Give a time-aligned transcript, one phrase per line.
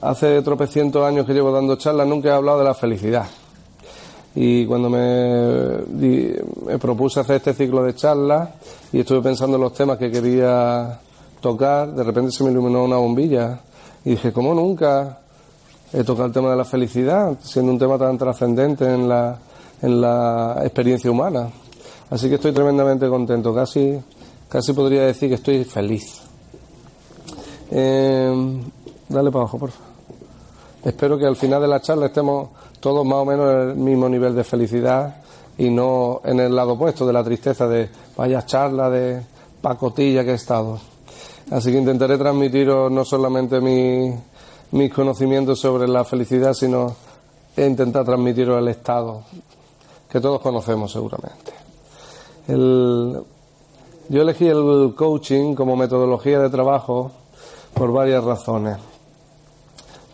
[0.00, 3.26] Hace tropecientos años que llevo dando charlas, nunca he hablado de la felicidad.
[4.34, 5.78] Y cuando me,
[6.66, 8.50] me propuse hacer este ciclo de charlas
[8.92, 11.00] y estuve pensando en los temas que quería
[11.40, 13.58] tocar, de repente se me iluminó una bombilla
[14.04, 15.18] y dije, ¿cómo nunca
[15.92, 19.36] he tocado el tema de la felicidad, siendo un tema tan trascendente en la,
[19.82, 21.48] en la experiencia humana?
[22.10, 23.98] Así que estoy tremendamente contento, casi,
[24.48, 26.22] casi podría decir que estoy feliz.
[27.72, 28.60] Eh,
[29.08, 29.87] dale para abajo, por favor.
[30.88, 32.48] Espero que al final de la charla estemos
[32.80, 35.16] todos más o menos en el mismo nivel de felicidad
[35.58, 39.20] y no en el lado opuesto de la tristeza de vaya charla de
[39.60, 40.80] pacotilla que he estado.
[41.50, 46.96] Así que intentaré transmitiros no solamente mis conocimientos sobre la felicidad, sino
[47.58, 49.24] intentar transmitiros el estado
[50.10, 51.52] que todos conocemos seguramente.
[52.46, 57.10] yo elegí el coaching como metodología de trabajo
[57.74, 58.87] por varias razones.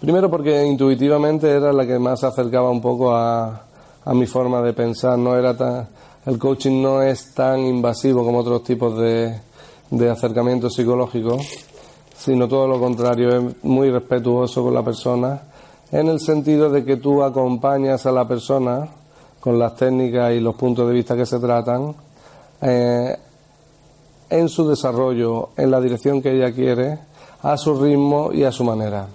[0.04, 3.65] Primero porque intuitivamente era la que más acercaba un poco a,
[4.12, 5.19] mi forma de pensar.
[5.19, 5.88] No era tan,
[6.26, 9.34] el coaching no es tan invasivo como otros tipos de,
[9.91, 11.38] de acercamiento psicológico,
[12.14, 15.41] sino todo lo contrario, es muy respetuoso con la persona,
[15.91, 18.87] en el sentido de que tú acompañas a la persona
[19.41, 21.94] con las técnicas y los puntos de vista que se tratan
[22.60, 23.16] eh,
[24.28, 26.98] en su desarrollo, en la dirección que ella quiere,
[27.41, 29.09] a su ritmo y a su manera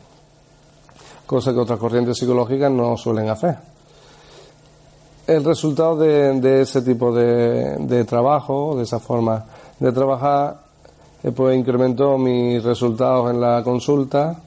[1.30, 3.56] cosa que otras corrientes psicológicas no suelen hacer.
[5.28, 9.46] El resultado de, ese tipo de, trabajo, de esa forma
[9.80, 10.60] de trabajar,
[11.22, 14.42] eh, pues incrementó mis resultados en la consulta,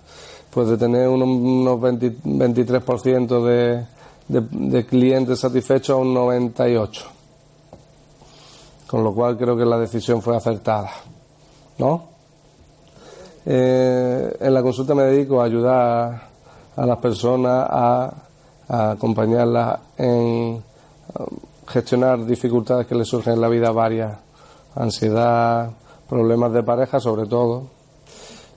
[0.50, 3.86] pues de tener unos, 23%
[4.28, 7.04] de, clientes satisfechos a un 98%.
[8.88, 10.90] Con lo cual creo que la decisión fue acertada.
[11.78, 12.08] ¿No?
[13.46, 16.31] Eh, en la consulta me dedico a ayudar
[16.76, 18.14] a las personas a,
[18.68, 20.62] acompañarlas en
[21.18, 21.26] um,
[21.66, 24.16] gestionar dificultades que les surgen en la vida varias,
[24.74, 25.70] ansiedad,
[26.08, 27.64] problemas de pareja sobre todo.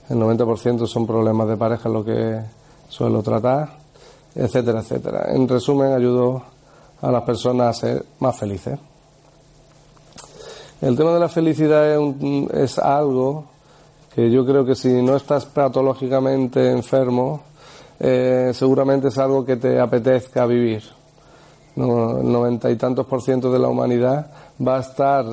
[0.08, 2.40] El 90% son problemas de pareja lo que
[2.88, 3.76] suelo tratar,
[4.34, 5.26] etcétera, etcétera.
[5.34, 6.42] En resumen, ayudo
[7.02, 8.78] a las personas a ser más felices.
[10.80, 13.44] El tema de la felicidad es, es algo
[14.14, 17.42] que yo creo que si no estás patológicamente enfermo,
[17.98, 20.82] eh, seguramente es algo que te apetezca vivir.
[21.76, 24.30] Noventa y tantos por ciento de la humanidad
[24.66, 25.26] va a estar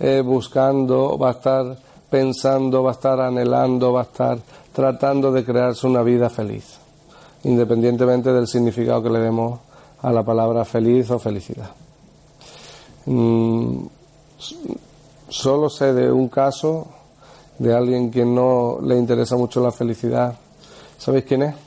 [0.00, 1.76] eh, buscando, va a estar
[2.10, 4.38] pensando, va a estar anhelando, va a estar
[4.72, 6.78] tratando de crearse una vida feliz,
[7.44, 9.60] independientemente del significado que le demos
[10.02, 11.70] a la palabra feliz o felicidad.
[13.06, 13.86] Mm,
[15.28, 16.88] solo sé de un caso
[17.58, 20.34] de alguien que no le interesa mucho la felicidad.
[20.98, 21.63] ¿Sabéis quién es?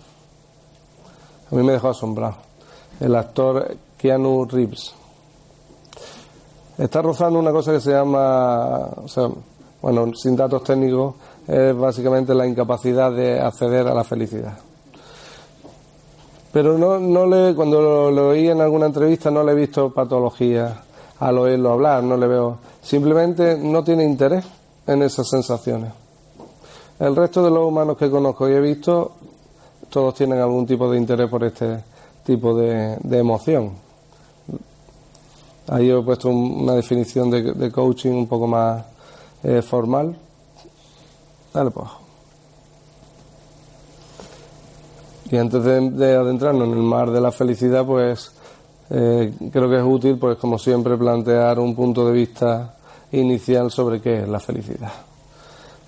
[1.51, 2.35] A mí me dejó asombrado.
[2.99, 4.93] El actor Keanu Reeves.
[6.77, 9.29] Está rozando una cosa que se llama, o sea,
[9.81, 11.15] bueno, sin datos técnicos,
[11.47, 14.57] es básicamente la incapacidad de acceder a la felicidad.
[16.51, 20.83] Pero no, no le, cuando lo, oí en alguna entrevista no le he visto patología
[21.19, 22.57] al oírlo hablar, no le veo.
[22.81, 24.45] Simplemente no tiene interés
[24.85, 25.91] en esas sensaciones.
[26.99, 29.11] El resto de los humanos que conozco y he visto
[29.89, 31.83] todos tienen algún tipo de interés por este
[32.25, 33.71] tipo de, emoción.
[35.67, 38.83] Ahí he puesto una definición de, coaching un poco más
[39.43, 40.15] eh, formal.
[41.53, 41.89] Dale pues.
[45.29, 48.31] Y antes de, adentrarnos en el mar de la felicidad, pues
[48.89, 52.75] eh, creo que es útil, pues como siempre, plantear un punto de vista
[53.11, 54.91] inicial sobre qué es la felicidad.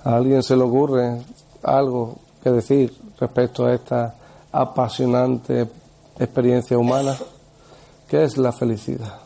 [0.03, 1.21] ¿A alguien se le ocurre
[1.63, 4.16] algo que decir respecto a esta
[4.51, 5.68] apasionante
[6.18, 7.16] experiencia humana?
[8.07, 9.19] ¿Qué es la felicidad?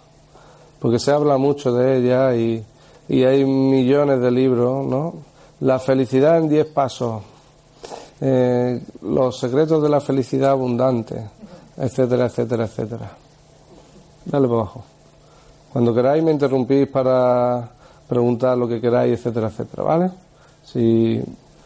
[0.80, 2.64] Porque se habla mucho de ella y,
[3.08, 5.14] y hay millones de libros, ¿no?
[5.62, 7.24] La felicidad en diez pasos,
[8.20, 11.30] eh, los secretos de la felicidad abundante,
[11.78, 13.12] etcétera, etcétera, etcétera.
[14.26, 14.84] Dale para abajo.
[15.72, 17.70] Cuando queráis me interrumpís para
[18.08, 20.12] preguntar lo que queráis, etcétera, etcétera, ¿vale?
[20.64, 21.24] Si,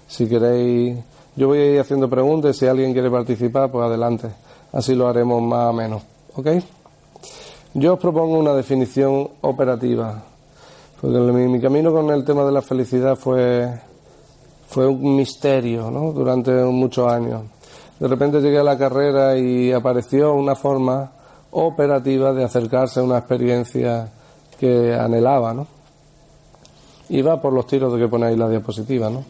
[0.08, 0.98] si queréis,
[1.38, 4.28] yo voy a ir haciendo preguntas, si alguien quiere participar, pues adelante.
[4.74, 6.04] Así lo haremos más o menos,
[6.36, 6.48] ¿ok?
[7.76, 10.22] Yo os propongo una definición operativa,
[11.00, 13.72] porque mi, mi camino con el tema de la felicidad fue,
[14.68, 16.12] fue un misterio, ¿no?
[16.12, 17.44] Durante muchos años.
[18.00, 21.12] De repente llegué a la carrera y apareció una forma
[21.52, 24.12] operativa de acercarse a una experiencia
[24.60, 25.78] que anhelaba, ¿no?
[27.10, 29.24] y va por los tiros de que pone ahí la diapositiva, ¿no?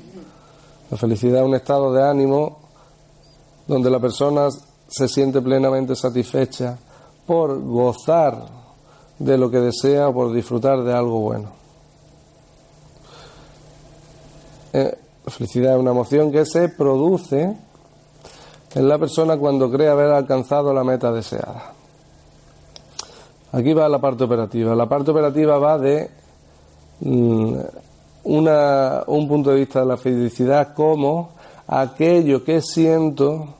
[0.90, 2.60] La felicidad es un estado de ánimo
[3.68, 4.50] donde la persona
[4.88, 6.78] se siente plenamente satisfecha
[7.26, 8.46] por gozar
[9.20, 11.50] de lo que desea o por disfrutar de algo bueno.
[14.74, 17.58] Eh, la felicidad es una emoción que se produce
[18.76, 21.74] en la persona cuando cree haber alcanzado la meta deseada.
[23.52, 24.76] Aquí va la parte operativa.
[24.76, 26.10] La parte operativa va de
[27.00, 27.60] Mm,
[28.28, 31.30] una, un punto de vista de la felicidad como
[31.66, 33.56] aquello que siento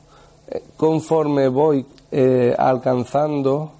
[0.46, 3.72] eh, conforme voy eh, alcanzando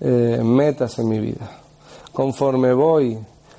[0.00, 1.48] eh, metas en mi vida,
[2.12, 3.16] conforme voy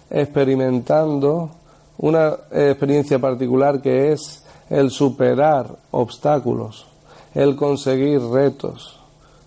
[0.09, 1.49] experimentando
[1.97, 6.85] una experiencia particular que es el superar obstáculos,
[7.33, 8.99] el conseguir retos,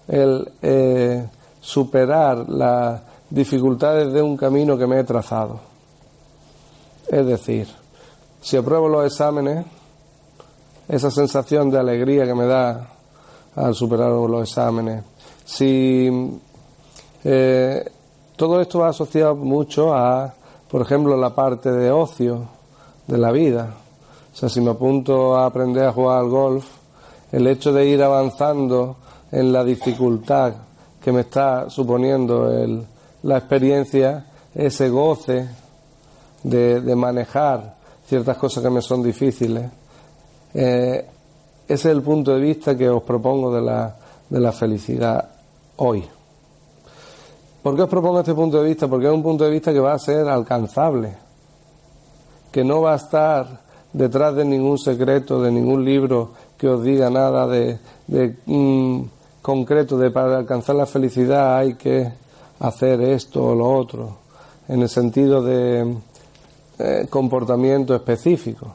[0.09, 0.51] el
[1.61, 5.68] superar las dificultades de un camino que me he trazado.
[7.11, 7.67] Es decir,
[8.41, 9.65] si apruebo los exámenes,
[10.89, 12.91] esa sensación de alegría que me da
[13.57, 15.05] al superar los exámenes,
[15.45, 16.39] si
[17.25, 17.91] eh,
[18.37, 20.35] todo esto va asociado mucho a,
[20.71, 22.47] por ejemplo, la parte de ocio
[23.07, 23.75] de la vida.
[24.33, 26.67] O sea, si me apunto a aprender a jugar al golf,
[27.33, 28.97] el hecho de ir avanzando
[29.33, 30.53] en la dificultad
[31.03, 32.87] que me está suponiendo el,
[33.23, 35.49] la experiencia, ese goce
[36.43, 37.77] de, manejar
[38.07, 39.71] ciertas cosas que me son difíciles.
[40.55, 41.07] Eh,
[41.67, 43.97] ese es el punto de vista que os propongo de la,
[44.29, 45.29] de la felicidad
[45.77, 46.05] hoy.
[47.63, 48.89] ¿Por qué os propongo este punto de vista?
[48.89, 51.15] Porque es un punto de vista que va a ser alcanzable,
[52.51, 53.47] que no va a estar
[53.93, 57.79] detrás de ningún secreto, de ningún libro que os diga nada de,
[58.47, 59.03] mm,
[59.43, 62.11] concreto, de para alcanzar la felicidad hay que
[62.61, 64.17] hacer esto o lo otro,
[64.69, 65.97] en el sentido de
[66.79, 68.67] eh, comportamiento específico.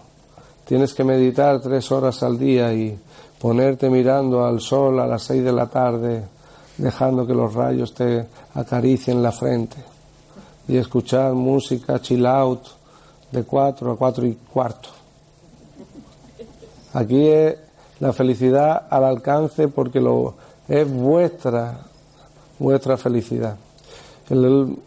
[0.66, 2.98] Tienes que meditar tres horas al día y
[3.40, 6.24] ponerte mirando al sol a las seis de la tarde,
[6.78, 9.78] dejando que los rayos te acaricien la frente
[10.68, 12.62] y escuchar música chill out
[13.32, 14.90] de cuatro a cuatro y cuarto.
[16.94, 17.56] Aquí es
[18.00, 20.36] la felicidad al alcance porque lo
[20.68, 21.80] es vuestra
[22.60, 23.58] vuestra felicidad.
[24.30, 24.78] El,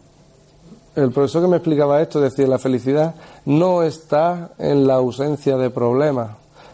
[1.11, 3.13] profesor que me explicaba esto decía, la felicidad
[3.45, 6.31] no está en la ausencia de problemas,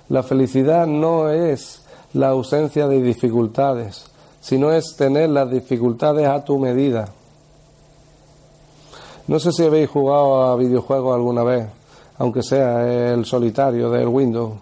[0.08, 1.82] la felicidad no es
[2.14, 4.06] la ausencia de dificultades,
[4.40, 7.10] sino es tener las dificultades a tu medida.
[9.28, 11.68] No sé si habéis jugado a videojuegos alguna vez,
[12.18, 14.54] aunque sea el solitario del Windows.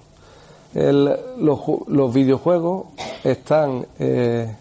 [0.73, 2.87] los, videojuegos
[3.23, 4.55] están eh,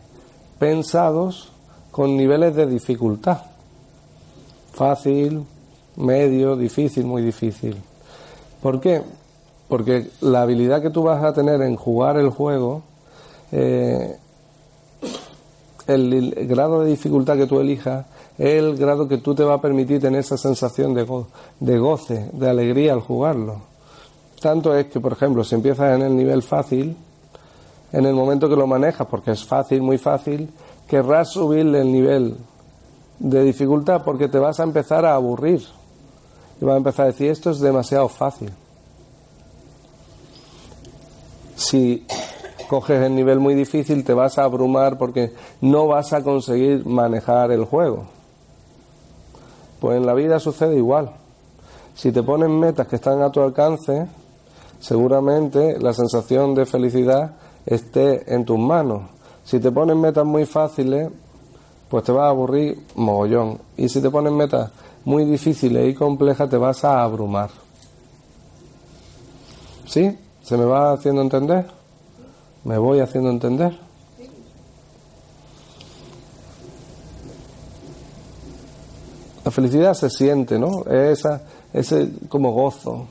[0.59, 1.50] pensados
[1.90, 3.50] con niveles de dificultad
[4.72, 5.44] fácil,
[5.96, 7.76] medio, difícil, muy difícil.
[8.62, 9.02] ¿Por qué?
[9.68, 12.82] Porque la habilidad que tú vas a tener en jugar el juego,
[13.52, 14.16] eh,
[15.86, 18.06] el, grado de dificultad que tú elijas,
[18.38, 21.06] es el grado que tú te va a permitir tener esa sensación de,
[21.60, 23.62] de goce, de alegría al jugarlo.
[24.40, 26.96] Tanto es que, por ejemplo, si empiezas en el nivel fácil,
[27.92, 30.50] en el momento que lo manejas, porque es fácil, muy fácil,
[30.88, 32.36] querrás subirle el nivel
[33.20, 35.62] de dificultad porque te vas a empezar a aburrir.
[36.60, 38.50] Y vas a empezar a decir, esto es demasiado fácil.
[41.54, 42.06] Si
[42.68, 47.52] coges el nivel muy difícil, te vas a abrumar porque no vas a conseguir manejar
[47.52, 48.06] el juego.
[49.80, 51.12] Pues en la vida sucede igual.
[51.94, 54.06] Si te ponen metas que están a tu alcance,
[54.78, 57.36] seguramente la sensación de felicidad
[57.66, 59.02] esté en tus manos.
[59.44, 61.10] Si te pones metas muy fáciles,
[61.90, 63.59] pues te vas a aburrir mogollón.
[63.76, 64.70] Y si te pones metas
[65.04, 67.50] muy difíciles y complejas, te vas a abrumar.
[69.87, 70.16] ¿Sí?
[70.42, 71.66] ¿Se me va haciendo entender?
[72.62, 73.76] ¿Me voy haciendo entender?
[79.44, 80.85] La felicidad se siente, ¿no?
[80.85, 81.42] Es esa,
[81.73, 83.09] ese como gozo.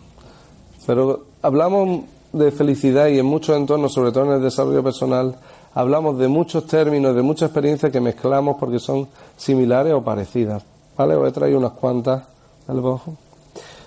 [0.88, 5.36] Pero hablamos de felicidad y en muchos entornos, sobre todo en el desarrollo personal,
[5.74, 9.08] hablamos de muchos términos, de muchas experiencias que mezclamos porque son
[9.38, 10.64] similares o parecidas.
[10.98, 11.16] ¿Vale?
[11.16, 12.24] Os he traído unas cuantas,
[12.68, 13.16] ¿vale, ojo?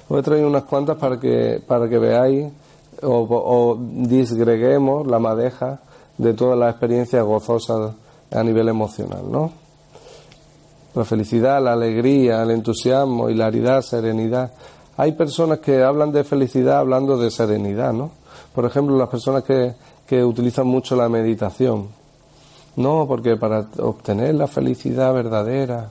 [0.08, 2.46] Os he traído unas cuantas para que, para que veáis
[3.02, 5.80] o, o disgreguemos la madeja
[6.16, 7.94] de todas las experiencias gozosas
[8.30, 9.52] a nivel emocional, ¿no?
[10.94, 14.52] La felicidad, la alegría, el entusiasmo, hilaridad, serenidad.
[14.96, 18.10] Hay personas que hablan de felicidad hablando de serenidad, ¿no?
[18.54, 19.74] Por ejemplo, las personas que,
[20.12, 21.88] que utilizan mucho la meditación.
[22.76, 25.88] No, porque para obtener la felicidad verdadera,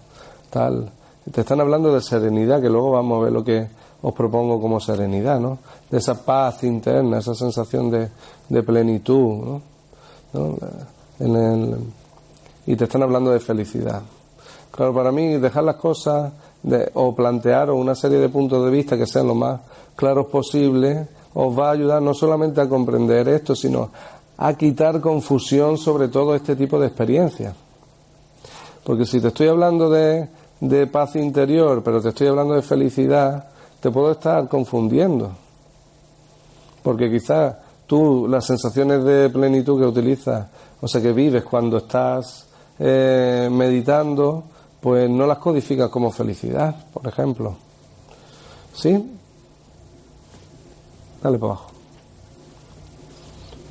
[0.51, 0.91] tal,
[1.31, 3.67] te están hablando de serenidad, que luego vamos a ver lo que
[3.99, 5.57] os propongo como serenidad, ¿no?
[5.89, 8.09] De esa paz interna, esa sensación de,
[8.47, 9.59] de plenitud,
[10.33, 10.57] ¿no?
[12.67, 14.03] Y te están hablando de felicidad.
[14.69, 16.31] Claro, para mí dejar las cosas
[16.93, 19.61] o plantear una serie de puntos de vista que sean lo más
[19.95, 23.89] claros posible os va a ayudar no solamente a comprender esto, sino
[24.37, 27.55] a quitar confusión sobre todo este tipo de experiencias.
[28.83, 30.27] Porque si te estoy hablando de,
[30.59, 33.47] de paz interior, pero te estoy hablando de felicidad,
[33.79, 35.31] te puedo estar confundiendo.
[36.81, 40.47] Porque quizás tú las sensaciones de plenitud que utilizas,
[40.81, 42.47] o sea, que vives cuando estás
[42.79, 44.43] eh, meditando,
[44.79, 47.55] pues no las codificas como felicidad, por ejemplo.
[48.73, 49.20] ¿Sí?
[51.21, 51.71] Dale para abajo.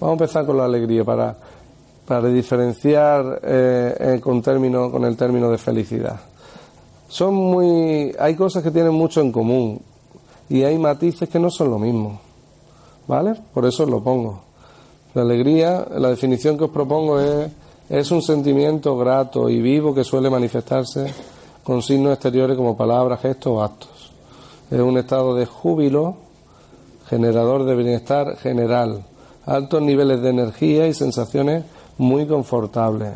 [0.01, 1.37] Vamos a empezar con la alegría para,
[2.07, 6.21] para diferenciar eh, con, término, con el término de felicidad.
[7.09, 9.81] Son muy, hay cosas que tienen mucho en común
[10.49, 12.21] y hay matices que no son lo mismo.
[13.07, 13.35] ¿Vale?
[13.53, 14.41] Por eso os lo pongo.
[15.15, 17.51] La alegría, la definición que os propongo es
[17.91, 21.13] es un sentimiento grato y vivo que suele manifestarse
[21.65, 24.13] con signos exteriores como palabras, gestos o actos.
[24.71, 26.15] Es un estado de júbilo,
[27.11, 29.05] generador de bienestar general,
[29.45, 31.65] altos niveles de energía y sensaciones
[31.99, 33.11] muy confortables.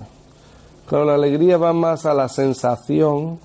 [0.89, 3.39] Claro, la alegría va más a la sensación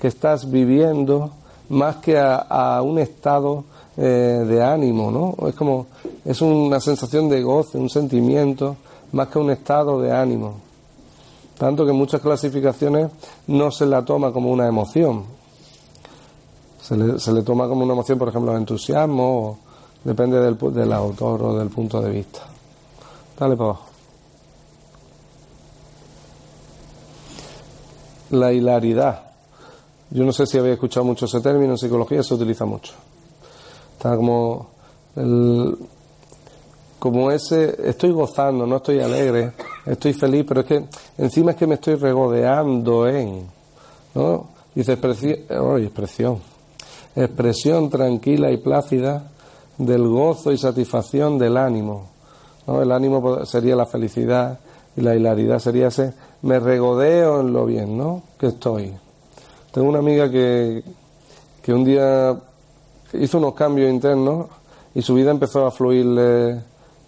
[0.00, 1.32] que estás viviendo
[1.68, 3.64] más que a, un estado
[3.96, 5.48] eh, de ánimo, ¿no?
[5.48, 5.86] Es como,
[6.24, 8.76] es una sensación de goce, un sentimiento,
[9.10, 10.54] más que un estado de ánimo.
[11.58, 13.10] Tanto que muchas clasificaciones
[13.48, 15.24] no se la toma como una emoción.
[16.80, 19.65] Se le, se le toma como una emoción, por ejemplo, el entusiasmo,
[20.06, 22.42] depende del, del autor o del punto de vista.
[23.36, 23.86] Dale para abajo.
[28.30, 29.22] La hilaridad.
[30.10, 32.92] Yo no sé si habéis escuchado mucho ese término, en psicología se utiliza mucho.
[33.96, 34.68] Está como
[35.16, 35.76] el,
[37.00, 40.84] como ese, estoy gozando, no estoy alegre, estoy feliz, pero es que
[41.18, 43.44] encima es que me estoy regodeando en,
[44.14, 44.46] ¿no?
[44.72, 46.38] Dice expresión, oh, expresión,
[47.16, 49.32] expresión tranquila y plácida
[49.78, 52.06] del gozo y satisfacción del ánimo,
[52.66, 52.82] ¿no?
[52.82, 54.58] El ánimo sería la felicidad
[54.96, 58.22] y la hilaridad sería ese, me regodeo en lo bien, ¿no?
[58.38, 58.92] Que estoy.
[59.72, 60.82] Tengo una amiga que,
[61.62, 62.34] que un día
[63.12, 64.46] hizo unos cambios internos
[64.94, 66.60] y su vida empezó a fluirle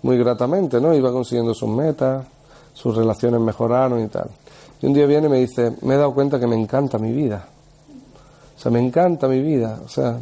[0.02, 0.94] muy gratamente, ¿no?
[0.94, 2.26] Iba consiguiendo sus metas,
[2.74, 4.28] sus relaciones mejoraron y tal.
[4.80, 7.12] Y un día viene y me dice, me he dado cuenta que me encanta mi
[7.12, 7.48] vida.
[8.56, 9.80] O sea, me encanta mi vida.
[9.84, 10.18] O sea,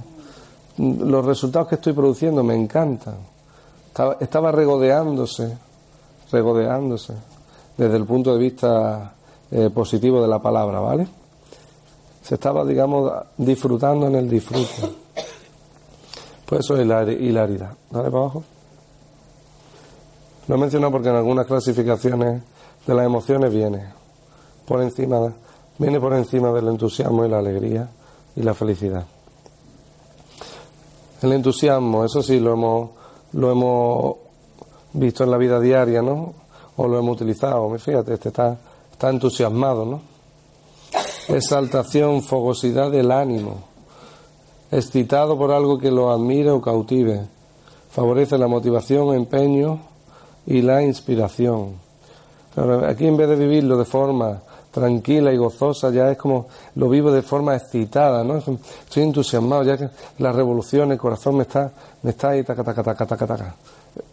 [0.79, 3.17] los resultados que estoy produciendo me encantan.
[4.21, 5.57] Estaba, regodeándose,
[6.31, 7.15] regodeándose,
[7.77, 9.15] desde el punto de vista
[9.51, 11.09] eh, positivo de la palabra, ¿vale?
[12.23, 14.95] Se estaba, digamos, disfrutando en el disfrute.
[16.45, 17.73] Pues eso es la hilaridad.
[17.91, 18.45] Dale para abajo.
[20.49, 22.43] Lo he mencionado porque en algunas clasificaciones
[22.87, 23.85] de las emociones viene
[24.67, 25.33] por encima,
[25.79, 27.89] viene por encima del entusiasmo y la alegría
[28.35, 29.07] y la felicidad.
[31.23, 32.91] El entusiasmo, eso sí lo hemos,
[33.33, 34.17] lo hemos
[34.93, 36.35] visto en la vida diaria, ¿no?
[36.77, 37.77] O lo hemos utilizado.
[37.79, 38.57] Fíjate, este está,
[38.93, 40.01] está entusiasmado, ¿no?
[41.29, 43.57] Exaltación, fogosidad del ánimo,
[44.71, 47.27] excitado por algo que lo admire o cautive.
[47.91, 49.81] Favorece la motivación, empeño,
[50.47, 51.75] y la inspiración.
[52.89, 54.41] aquí en vez de vivirlo de forma
[54.77, 58.37] tranquila y gozosa, ya es como lo vivo de forma excitada, ¿no?
[58.37, 62.83] Estoy entusiasmado, ya que la revolución, el corazón me está, me está ahí, taca, taca,
[62.83, 63.55] taca, taca, taca.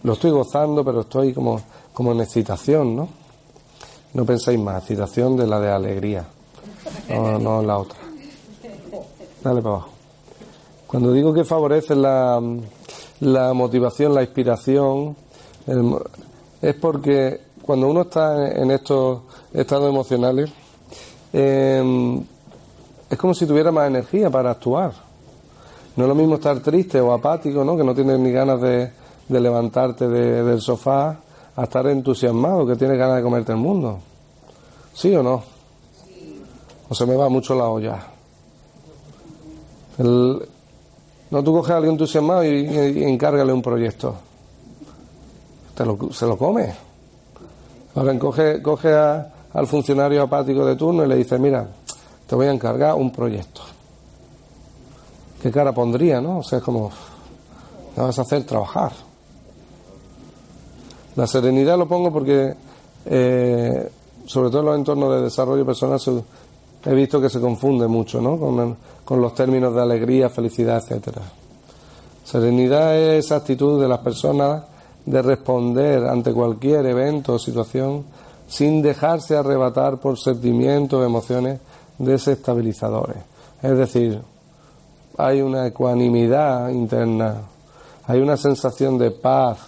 [0.03, 1.60] lo estoy gozando, pero estoy como,
[1.93, 3.10] como en excitación, ¿no?
[4.13, 6.25] No pensáis más, excitación de la de alegría,
[7.10, 8.00] no, no la otra.
[9.43, 9.89] Dale para abajo.
[10.88, 12.41] Cuando digo que favorece la,
[13.20, 15.17] la motivación, la inspiración,
[16.62, 19.22] es porque cuando uno está en estos
[19.53, 20.51] estados emocionales,
[21.32, 22.22] em,
[23.10, 24.91] es como si tuviera más energía para actuar.
[25.96, 27.77] No es lo mismo estar triste o apático, ¿no?
[27.77, 28.91] que no tienes ni ganas de,
[29.29, 31.20] levantarte del sofá,
[31.55, 34.00] a estar entusiasmado, que tienes ganas de comerte el mundo.
[34.93, 35.43] ¿Sí o no?
[36.89, 38.00] O se me va mucho la olla.
[39.98, 44.15] no, tú coges a alguien entusiasmado y, encárgale un proyecto.
[46.12, 46.83] se lo come.
[47.96, 51.68] Ahora coge, coge al funcionario apático de turno y le dice, mira,
[52.26, 53.62] te voy a encargar un proyecto.
[55.42, 56.40] ¿Qué cara pondría, no?
[56.40, 56.90] O sea, es como,
[57.96, 58.92] me vas a hacer trabajar.
[61.16, 62.56] La serenidad lo pongo porque,
[63.06, 63.92] eh,
[64.26, 66.00] sobre todo en los entornos de desarrollo personal,
[66.86, 68.40] he visto que se confunde mucho, ¿no?
[68.40, 71.22] Con, con los términos de alegría, felicidad, etcétera.
[72.24, 74.64] Serenidad es esa actitud de las personas
[75.05, 78.05] de responder ante cualquier evento o situación
[78.48, 81.60] sin dejarse arrebatar por sentimientos o emociones
[81.98, 83.17] desestabilizadores.
[83.62, 84.22] Es decir,
[85.17, 87.41] hay una ecuanimidad interna,
[88.05, 89.60] hay una sensación de paz,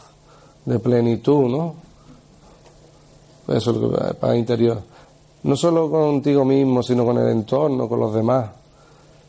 [0.66, 1.76] de plenitud, ¿no?
[3.48, 4.82] Eso es lo que para interior.
[5.44, 8.50] No solo contigo mismo, sino con el entorno, con los demás.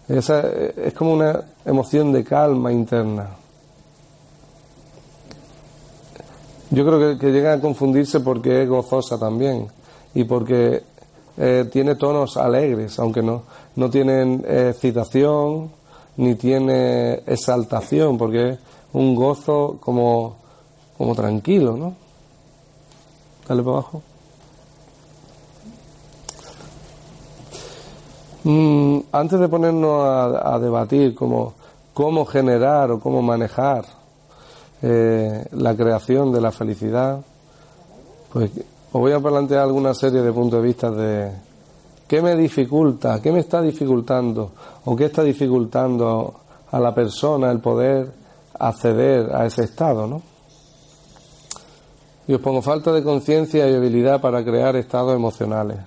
[0.08, 3.28] Esa es como una emoción de calma interna.
[6.70, 9.68] Yo creo que, llega a confundirse porque es gozosa también
[10.14, 10.82] y porque
[11.36, 13.42] eh, tiene tonos alegres, aunque no,
[13.76, 15.70] no tienen excitación
[16.16, 18.58] ni tiene exaltación, porque es
[18.94, 20.36] un gozo como,
[20.96, 21.94] como tranquilo, ¿no?
[23.46, 24.02] Dale para abajo.
[28.42, 31.54] Mm, antes de ponernos a, a debatir cómo,
[31.92, 33.84] cómo generar o cómo manejar
[34.82, 37.20] eh, la creación de la felicidad,
[38.32, 38.50] pues
[38.92, 41.30] os voy a plantear alguna serie de puntos de vista de
[42.06, 44.52] qué me dificulta, qué me está dificultando
[44.84, 46.34] o qué está dificultando
[46.70, 48.12] a la persona el poder
[48.58, 50.22] acceder a ese estado, ¿no?
[52.28, 55.78] Y os pongo falta de conciencia y habilidad para crear estados emocionales.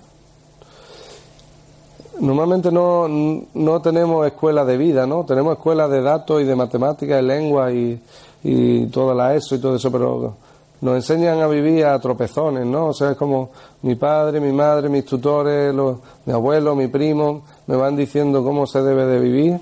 [2.21, 5.25] Normalmente no, no tenemos escuela de vida, ¿no?
[5.25, 8.01] Tenemos escuela de datos y de matemáticas y lengua y,
[8.43, 10.35] y toda la ESO y todo eso, pero
[10.81, 12.87] nos enseñan a vivir a tropezones, ¿no?
[12.87, 13.49] O sea, es como
[13.81, 18.65] mi padre, mi madre, mis tutores, los, mi abuelo, mi primo, me van diciendo cómo
[18.65, 19.59] se debe de vivir,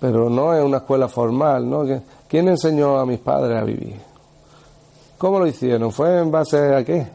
[0.00, 1.84] pero no es una escuela formal, ¿no?
[2.28, 3.96] ¿Quién enseñó a mis padres a vivir?
[5.18, 5.90] ¿Cómo lo hicieron?
[5.90, 7.08] ¿Fue en base a qué?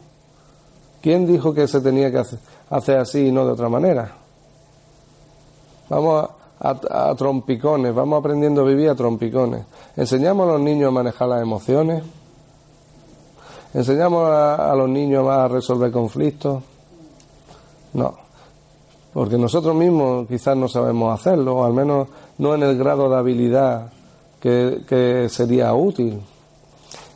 [1.02, 2.24] ¿Quién dijo que se tenía que
[2.70, 4.12] hacer, así y no de otra manera?
[5.90, 6.30] Vamos
[6.64, 9.66] a, trompicones, vamos aprendiendo a vivir a trompicones.
[9.98, 12.04] Enseñamos a los niños a manejar las emociones,
[13.74, 16.64] enseñamos a, los niños a resolver conflictos.
[17.94, 18.16] No,
[19.14, 23.18] porque nosotros mismos quizás no sabemos hacerlo, o al menos no en el grado de
[23.18, 23.92] habilidad
[24.40, 26.22] que, que sería útil.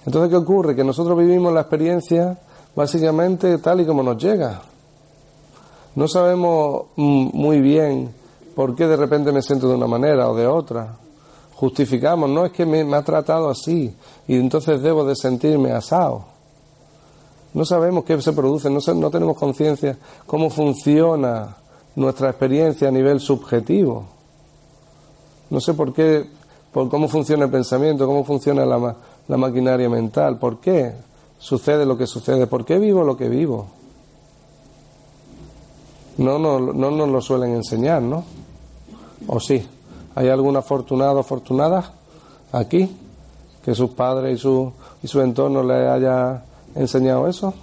[0.05, 0.75] Entonces, ¿qué ocurre?
[0.75, 2.37] Que nosotros vivimos la experiencia
[2.75, 4.61] básicamente tal y como nos llega.
[5.95, 8.13] No sabemos mm, muy bien
[8.57, 10.97] ¿Por qué de repente me siento de una manera o de otra?
[11.53, 13.93] Justificamos, no es que me, ha tratado así
[14.27, 16.25] y entonces debo de sentirme asado.
[17.53, 21.55] No sabemos qué se produce, no, tenemos conciencia cómo funciona
[21.95, 24.05] nuestra experiencia a nivel subjetivo.
[25.51, 26.25] No sé por qué,
[26.73, 28.95] por cómo funciona el pensamiento, cómo funciona la,
[29.27, 30.95] la maquinaria mental, por qué
[31.37, 33.67] sucede lo que sucede, por qué vivo lo que vivo.
[36.17, 38.23] No, no, no nos lo suelen enseñar, ¿no?
[39.27, 39.65] ¿O sí?
[40.15, 41.91] ¿Hay algún afortunado o afortunada
[42.51, 42.89] aquí
[43.63, 44.71] que sus padres y su,
[45.03, 46.43] y su entorno le haya
[46.75, 47.53] enseñado eso?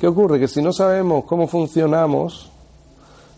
[0.00, 0.38] ¿Qué ocurre?
[0.38, 2.50] Que si no sabemos cómo funcionamos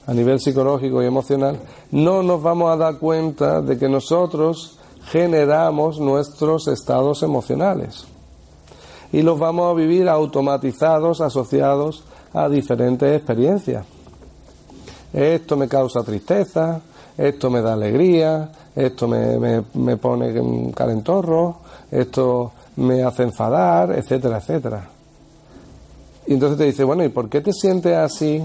[0.06, 1.58] a nivel psicológico y emocional,
[1.92, 8.04] no nos vamos a dar cuenta de que nosotros generamos nuestros estados emocionales
[9.12, 13.84] y los vamos a vivir automatizados, asociados a diferentes experiencias
[15.12, 16.80] esto me causa tristeza,
[17.16, 21.56] esto me da alegría, esto me, me, me pone calentorro,
[21.90, 24.88] esto me hace enfadar, etcétera, etcétera.
[26.26, 28.42] Y entonces te dice, bueno, ¿y por qué te sientes así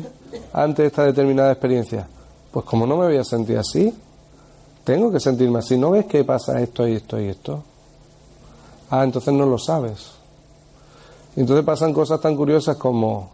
[0.52, 2.08] ante esta determinada experiencia?
[2.52, 3.94] Pues como no me voy a sentir así,
[4.84, 5.78] tengo que sentirme así.
[5.78, 7.64] ¿No ves que pasa esto y esto y esto?
[8.90, 10.12] Ah, entonces no lo sabes.
[11.36, 13.30] Entonces pasan cosas tan curiosas como,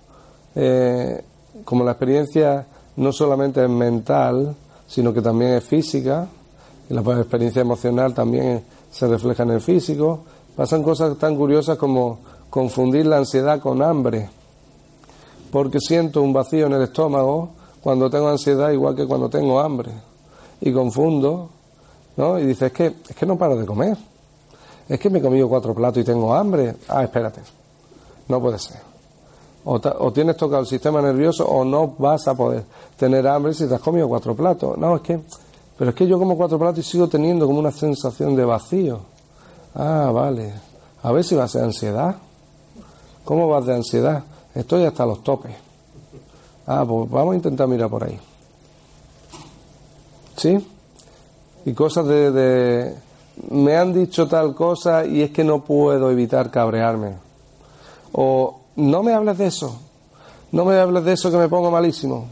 [0.55, 1.23] eh,
[1.63, 4.55] como la experiencia no solamente es mental,
[4.87, 6.27] sino que también es física,
[6.89, 10.19] y la experiencia emocional también se refleja en el físico.
[10.55, 14.29] Pasan cosas tan curiosas como confundir la ansiedad con hambre,
[15.51, 17.49] porque siento un vacío en el estómago
[17.81, 19.91] cuando tengo ansiedad igual que cuando tengo hambre,
[20.61, 21.49] y confundo,
[22.15, 22.39] ¿no?
[22.39, 23.97] Y dices, es que, es que no paro de comer,
[24.87, 26.75] es que me he comido cuatro platos y tengo hambre.
[26.87, 27.41] Ah, espérate,
[28.27, 28.92] no puede ser.
[29.65, 32.65] O, o, tienes tocado el sistema nervioso o no vas a poder
[32.97, 34.77] tener hambre si te has comido cuatro platos.
[34.77, 35.21] No, es que,
[35.77, 38.99] pero es que yo como cuatro platos y sigo teniendo como una sensación de vacío.
[39.75, 40.53] Ah, vale.
[41.01, 42.15] A ver si va a ser ansiedad.
[43.23, 44.23] ¿Cómo vas de ansiedad?
[44.53, 45.55] Estoy hasta los topes.
[46.67, 48.19] Ah, pues vamos a intentar mirar por ahí.
[50.35, 50.67] ¿Sí?
[51.65, 52.95] Y cosas de...
[53.49, 57.15] Me han dicho tal cosa y es que no puedo evitar cabrearme.
[58.11, 59.79] O no me hables de eso.
[60.51, 62.25] No me hables de eso que me pongo malísimo.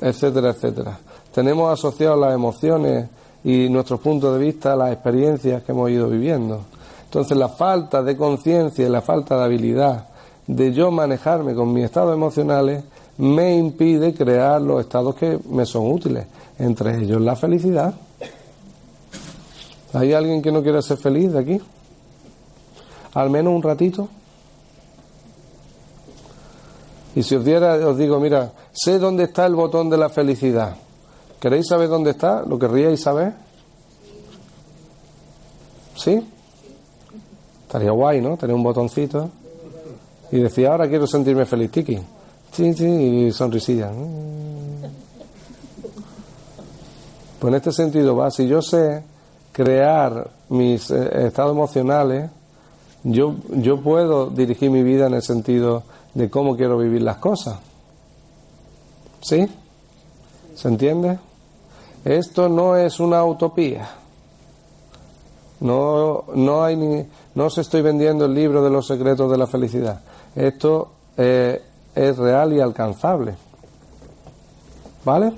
[0.00, 0.98] Etcétera, etcétera.
[1.32, 3.08] Tenemos asociados las emociones
[3.44, 6.62] y nuestros puntos de vista a las experiencias que hemos ido viviendo.
[7.04, 10.08] Entonces la falta de conciencia y la falta de habilidad
[10.46, 12.82] de yo manejarme con mis estados emocionales
[13.18, 16.26] me impide crear los estados que me son útiles,
[16.58, 17.94] entre ellos la felicidad.
[19.92, 21.60] ¿Hay alguien que no quiera ser feliz de aquí?
[23.14, 24.08] Al menos un ratito.
[27.14, 30.76] Y si os diera, os digo, mira, sé dónde está el botón de la felicidad.
[31.40, 32.42] ¿Queréis saber dónde está?
[32.42, 33.32] ¿Lo querríais saber?
[35.96, 36.20] ¿Sí?
[37.62, 38.36] Estaría guay, ¿no?
[38.36, 39.30] Tener un botoncito.
[40.30, 41.98] Y decía, ahora quiero sentirme feliz, Tiki.
[42.52, 43.90] Sí, sí, y sonrisilla.
[47.38, 49.02] Pues en este sentido va, si yo sé
[49.52, 52.30] crear mis eh, estados emocionales,
[53.04, 57.58] yo, yo puedo dirigir mi vida en el sentido de cómo quiero vivir las cosas.
[59.20, 59.48] ¿Sí?
[60.54, 61.18] ¿Se entiende?
[62.04, 63.88] Esto no es una utopía.
[65.60, 69.46] No, no, hay ni, no os estoy vendiendo el libro de los secretos de la
[69.46, 70.00] felicidad.
[70.34, 71.60] Esto eh,
[71.94, 73.34] es real y alcanzable.
[75.04, 75.32] ¿Vale?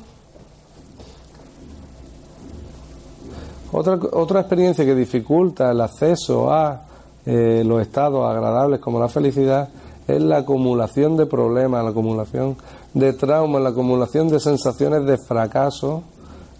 [3.73, 6.83] Otra, otra experiencia que dificulta el acceso a
[7.25, 9.69] eh, los estados agradables como la felicidad
[10.17, 12.57] es la acumulación de problemas, la acumulación
[12.95, 16.03] de traumas, la acumulación de sensaciones de fracaso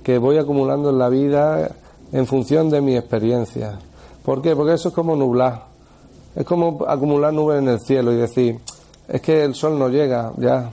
[0.03, 1.71] que voy acumulando en la vida
[2.13, 3.79] en función de mi experiencia.
[4.25, 4.55] ¿Por qué?
[4.55, 5.65] Porque eso es como nublar.
[6.35, 8.61] Es como acumular nubes en el cielo y decir,
[9.09, 10.71] es que el sol no llega, ya.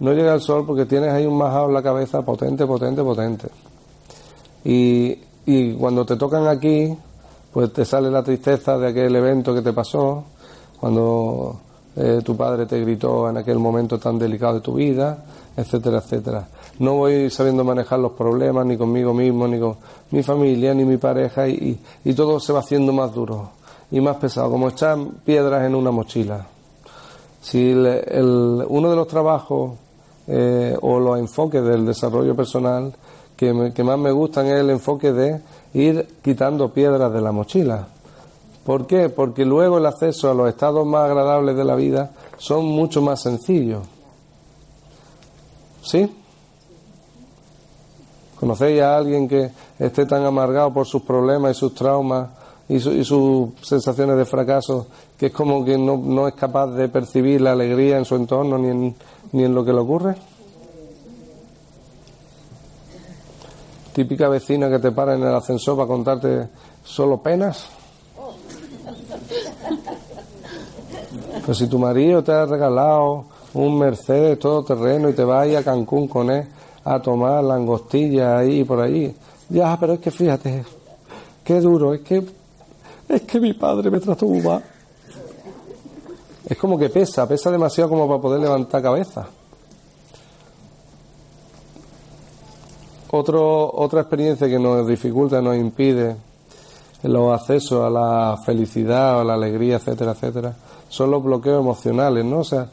[0.00, 3.48] No llega el sol porque tienes ahí un majado en la cabeza potente, potente, potente.
[4.64, 6.96] Y, y cuando te tocan aquí,
[7.52, 10.24] pues te sale la tristeza de aquel evento que te pasó,
[10.78, 11.60] cuando
[11.96, 15.24] eh, tu padre te gritó en aquel momento tan delicado de tu vida,
[15.56, 16.48] etcétera, etcétera.
[16.78, 19.76] No voy sabiendo manejar los problemas ni conmigo mismo, ni con
[20.12, 21.78] mi familia, ni mi pareja, y,
[22.16, 23.50] todo se va haciendo más duro
[23.90, 26.46] y más pesado, como echar piedras en una mochila.
[27.42, 29.72] Si uno de los trabajos
[30.26, 32.92] eh, o los enfoques del desarrollo personal
[33.36, 35.40] que, que más me gustan es el enfoque de
[35.74, 37.88] ir quitando piedras de la mochila
[38.70, 39.08] ¿Por qué?
[39.08, 43.20] Porque luego el acceso a los estados más agradables de la vida son mucho más
[43.20, 43.82] sencillos.
[45.82, 46.08] ¿Sí?
[48.38, 52.28] ¿Conocéis a alguien que esté tan amargado por sus problemas y sus traumas
[52.68, 54.86] y, sus sensaciones de fracaso
[55.18, 58.68] que es como que no, es capaz de percibir la alegría en su entorno ni
[58.68, 58.94] en,
[59.32, 60.14] ni en lo que le ocurre?
[63.92, 66.46] Típica vecina que te para en el ascensor para contarte
[66.84, 67.79] solo penas.
[71.50, 75.58] Pues si tu marido te ha regalado un Mercedes todo terreno y te vas a
[75.58, 76.46] a Cancún con él
[76.84, 79.12] a tomar langostilla ahí y por ahí,
[79.48, 80.64] ya, pero es que fíjate,
[81.42, 82.24] qué duro, es que
[83.08, 84.62] es que mi padre me trató muy mal.
[86.46, 89.26] Es como que pesa, pesa demasiado como para poder levantar cabeza.
[93.10, 96.14] Otro, otra experiencia que nos dificulta, nos impide
[97.02, 100.54] los accesos a la felicidad, a la alegría, etcétera, etcétera,
[100.90, 102.40] son los bloqueos emocionales, ¿no?
[102.40, 102.68] O sea,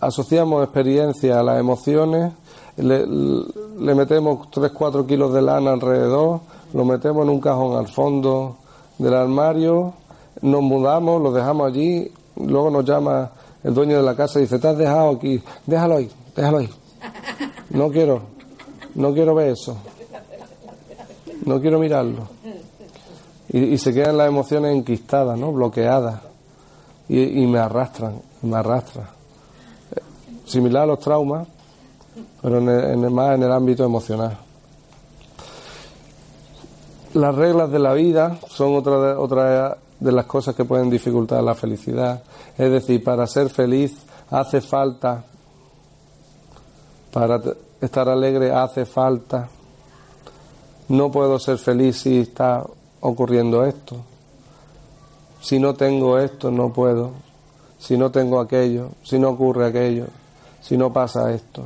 [0.00, 2.32] asociamos experiencia a las emociones,
[2.76, 6.40] le, metemos 3-4 kilos de lana alrededor,
[6.74, 8.56] lo metemos en un cajón al fondo
[8.98, 9.94] del armario,
[10.42, 13.30] nos mudamos, lo dejamos allí, luego nos llama
[13.62, 16.70] el dueño de la casa y dice, te has dejado aquí, déjalo ahí, déjalo ahí.
[17.70, 18.22] No quiero,
[18.96, 19.76] no quiero ver eso.
[21.44, 22.28] No quiero mirarlo.
[23.48, 25.52] y, se quedan las emociones enquistadas, ¿no?
[25.52, 26.20] Bloqueadas
[27.08, 29.06] y, me arrastran, me arrastran.
[30.44, 31.46] Similar a los traumas,
[32.42, 34.38] pero en más en el ámbito emocional.
[37.14, 41.42] Las reglas de la vida son otra de, otra de las cosas que pueden dificultar
[41.42, 42.22] la felicidad.
[42.58, 43.96] Es decir, para ser feliz
[44.30, 45.24] hace falta,
[47.12, 47.40] para
[47.80, 49.48] estar alegre hace falta.
[50.88, 52.64] No puedo ser feliz si está
[53.00, 53.96] ocurriendo esto.
[55.46, 57.12] Si no tengo esto, no puedo.
[57.78, 60.06] Si no tengo aquello, si no ocurre aquello,
[60.60, 61.62] si no pasa esto.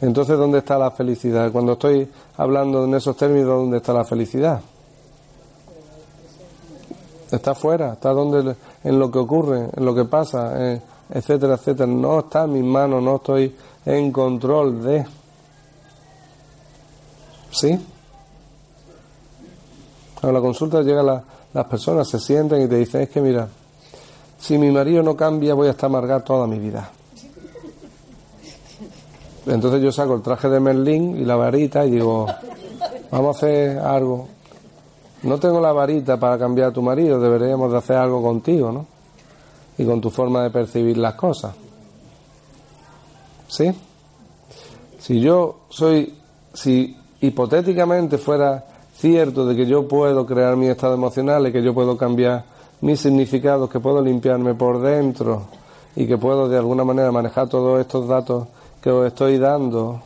[0.00, 1.52] Entonces, ¿dónde está la felicidad?
[1.52, 4.60] Cuando estoy hablando en esos términos, ¿dónde está la felicidad?
[7.30, 11.86] Está fuera, está donde, en lo que ocurre, en lo que pasa, eh, etcétera, etcétera.
[11.86, 13.54] No está en mis manos, no estoy
[13.86, 15.06] en control de.
[17.52, 17.78] ¿Sí?
[20.22, 21.06] A la consulta llegan
[21.52, 23.48] las personas, se sienten y te dicen, es que mira,
[24.38, 26.90] si mi marido no cambia voy a estar amargado toda mi vida.
[29.46, 32.26] Entonces yo saco el traje de Merlín y la varita y digo,
[33.10, 34.28] vamos a hacer algo.
[35.22, 38.86] No tengo la varita para cambiar a tu marido, deberíamos de hacer algo contigo, ¿no?
[39.76, 41.54] Y con tu forma de percibir las cosas.
[43.48, 43.70] ¿Sí?
[44.98, 46.14] Si yo soy,
[46.54, 48.64] si hipotéticamente fuera
[49.00, 52.44] cierto de que yo puedo crear mi estado emocional y que yo puedo cambiar
[52.82, 55.44] mis significados, que puedo limpiarme por dentro
[55.96, 58.46] y que puedo de alguna manera manejar todos estos datos
[58.82, 60.00] que os estoy dando,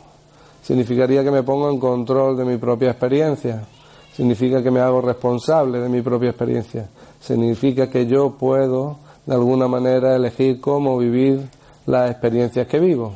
[0.61, 3.65] significaría que me pongo en control de mi propia experiencia,
[4.13, 6.87] significa que me hago responsable de mi propia experiencia,
[7.19, 11.49] significa que yo puedo de alguna manera elegir cómo vivir
[11.85, 13.13] las experiencias que vivo.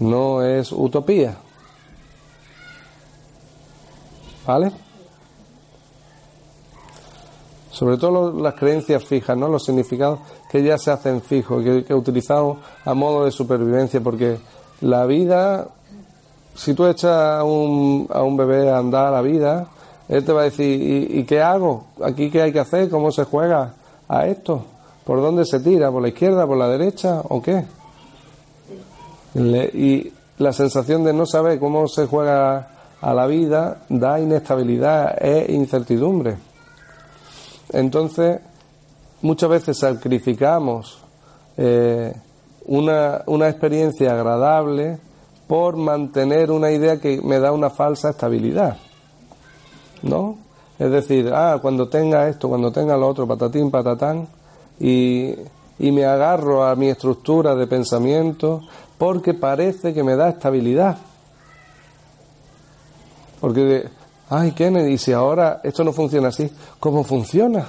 [0.00, 1.38] No es utopía.
[4.46, 4.72] ¿Vale?
[7.70, 9.48] Sobre todo las creencias fijas, ¿no?
[9.48, 14.38] Los significados que ya se hacen fijos, que, que utilizamos a modo de supervivencia, porque
[14.80, 15.68] la vida,
[16.54, 19.66] si tú echas a un, a un bebé a andar a la vida,
[20.08, 21.84] él te va a decir, ¿y, qué hago?
[22.02, 22.90] ¿Aquí qué hay que hacer?
[22.90, 23.74] ¿Cómo se juega
[24.08, 24.64] a esto?
[25.04, 25.90] ¿Por dónde se tira?
[25.90, 26.46] ¿Por la izquierda?
[26.46, 27.22] ¿Por la derecha?
[27.28, 27.64] ¿O qué?
[29.36, 32.68] y la sensación de no saber cómo se juega
[33.04, 36.38] a la vida da inestabilidad e incertidumbre.
[37.70, 38.40] Entonces,
[39.20, 41.00] muchas veces sacrificamos
[41.58, 42.14] eh,
[42.64, 44.98] una, una experiencia agradable
[45.46, 48.78] por mantener una idea que me da una falsa estabilidad.
[50.02, 50.38] ¿No?
[50.78, 54.26] Es decir, ah, cuando tenga esto, cuando tenga lo otro, patatín, patatán,
[54.80, 55.34] y,
[55.78, 58.62] y me agarro a mi estructura de pensamiento
[58.96, 60.96] porque parece que me da estabilidad.
[63.44, 63.86] Porque,
[64.30, 67.66] ay, Kennedy, si ahora esto no funciona así, ¿cómo funciona?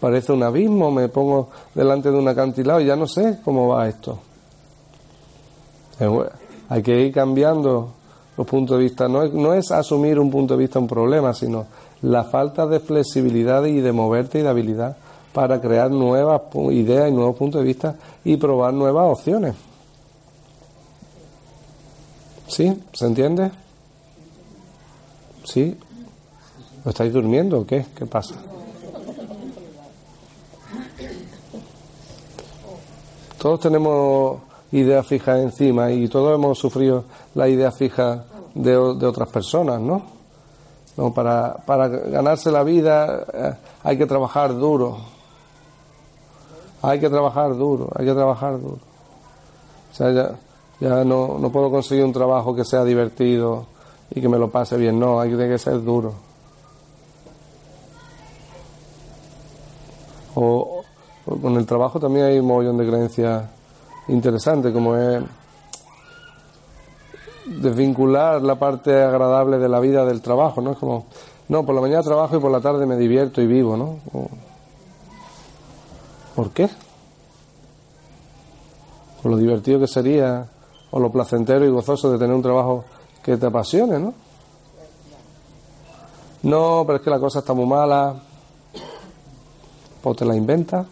[0.00, 3.86] Parece un abismo, me pongo delante de un acantilado y ya no sé cómo va
[3.86, 4.18] esto.
[6.70, 7.92] Hay que ir cambiando
[8.38, 9.08] los puntos de vista.
[9.08, 11.66] No no es asumir un punto de vista un problema, sino
[12.00, 14.96] la falta de flexibilidad y de moverte y de habilidad
[15.34, 19.54] para crear nuevas ideas y nuevos puntos de vista y probar nuevas opciones.
[22.48, 22.74] ¿Sí?
[22.94, 23.50] ¿Se entiende?
[25.50, 25.76] ¿Sí?
[26.84, 27.84] ¿O estáis durmiendo o qué?
[27.96, 28.36] ¿Qué pasa?
[33.36, 34.38] Todos tenemos
[34.70, 37.02] ideas fijas encima y todos hemos sufrido
[37.34, 40.02] la idea fija de, otras personas, ¿no?
[41.12, 44.98] para, para ganarse la vida eh, hay que trabajar duro.
[46.82, 48.78] Hay que trabajar duro, hay que trabajar duro.
[49.90, 50.30] O sea, ya,
[50.78, 53.66] ya no, no puedo conseguir un trabajo que sea divertido,
[54.10, 54.98] y que me lo pase bien.
[54.98, 56.14] No, hay que ser duro.
[60.34, 60.82] O,
[61.24, 63.44] con el trabajo también hay un montón de creencias
[64.08, 65.22] interesantes, como es
[67.46, 70.72] desvincular la parte agradable de la vida del trabajo, ¿no?
[70.72, 71.06] Es como,
[71.48, 73.96] no, por la mañana trabajo y por la tarde me divierto y vivo, ¿no?
[76.34, 76.68] ¿Por qué?
[79.22, 80.46] Por lo divertido que sería,
[80.90, 82.84] o lo placentero y gozoso de tener un trabajo
[83.30, 84.12] que te apasione, ¿no?
[86.42, 88.16] No, pero es que la cosa está muy mala.
[90.02, 90.84] Pues te la inventa.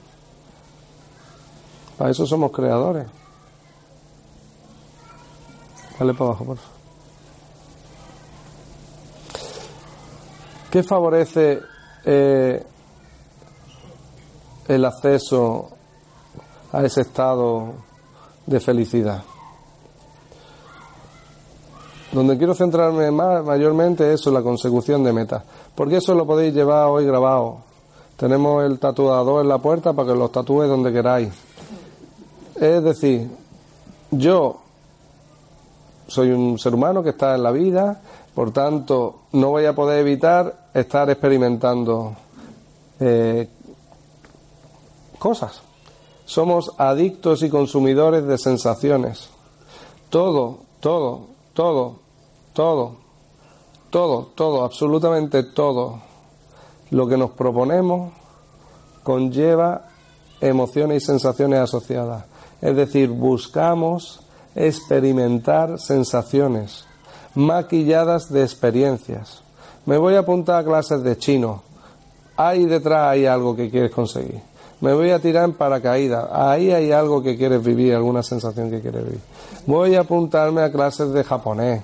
[1.96, 3.06] Para eso somos creadores.
[5.98, 6.78] Dale para abajo, por favor.
[10.70, 11.60] ¿Qué favorece
[12.04, 12.62] eh,
[14.68, 15.70] el acceso
[16.70, 17.72] a ese estado
[18.46, 19.24] de felicidad?
[22.12, 25.42] Donde quiero centrarme más, mayormente es en la consecución de metas.
[25.74, 27.58] Porque eso lo podéis llevar hoy grabado.
[28.16, 31.32] Tenemos el tatuador en la puerta para que los tatúe donde queráis.
[32.56, 33.30] Es decir,
[34.10, 34.58] yo
[36.08, 38.00] soy un ser humano que está en la vida,
[38.34, 42.16] por tanto, no voy a poder evitar estar experimentando
[42.98, 43.48] eh,
[45.18, 45.60] cosas.
[46.24, 49.28] Somos adictos y consumidores de sensaciones.
[50.08, 51.26] Todo, todo,
[51.58, 51.96] todo,
[52.52, 52.92] todo,
[53.90, 56.00] todo, todo, absolutamente todo
[56.92, 58.12] lo que nos proponemos
[59.02, 59.88] conlleva
[60.40, 62.26] emociones y sensaciones asociadas.
[62.62, 64.20] Es decir, buscamos
[64.54, 66.84] experimentar sensaciones
[67.34, 69.42] maquilladas de experiencias.
[69.84, 71.64] Me voy a apuntar a clases de chino.
[72.36, 74.40] Ahí detrás hay algo que quieres conseguir.
[74.80, 76.28] Me voy a tirar en paracaídas.
[76.32, 79.20] Ahí hay algo que quieres vivir, alguna sensación que quieres vivir.
[79.66, 81.82] Voy a apuntarme a clases de japonés,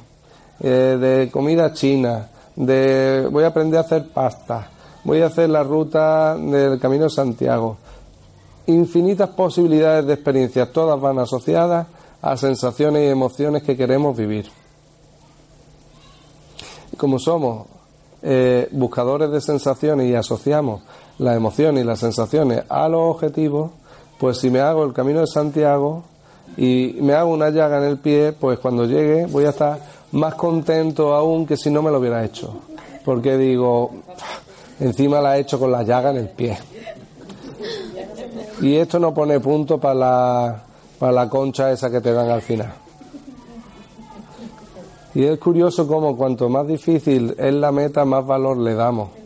[0.60, 4.70] eh, de comida china, de voy a aprender a hacer pasta,
[5.02, 7.78] voy a hacer la ruta del Camino de Santiago.
[8.66, 11.86] Infinitas posibilidades de experiencias, todas van asociadas
[12.22, 14.46] a sensaciones y emociones que queremos vivir.
[16.96, 17.66] Como somos
[18.22, 20.82] eh, buscadores de sensaciones y asociamos
[21.18, 23.70] las emociones y las sensaciones a los objetivos,
[24.18, 26.04] pues si me hago el camino de Santiago
[26.56, 29.78] y me hago una llaga en el pie, pues cuando llegue voy a estar
[30.12, 32.54] más contento aún que si no me lo hubiera hecho.
[33.04, 33.90] Porque digo,
[34.80, 36.56] encima la he hecho con la llaga en el pie.
[38.60, 40.62] Y esto no pone punto para la,
[40.98, 42.72] para la concha esa que te dan al final.
[45.14, 49.23] Y es curioso cómo cuanto más difícil es la meta, más valor le damos.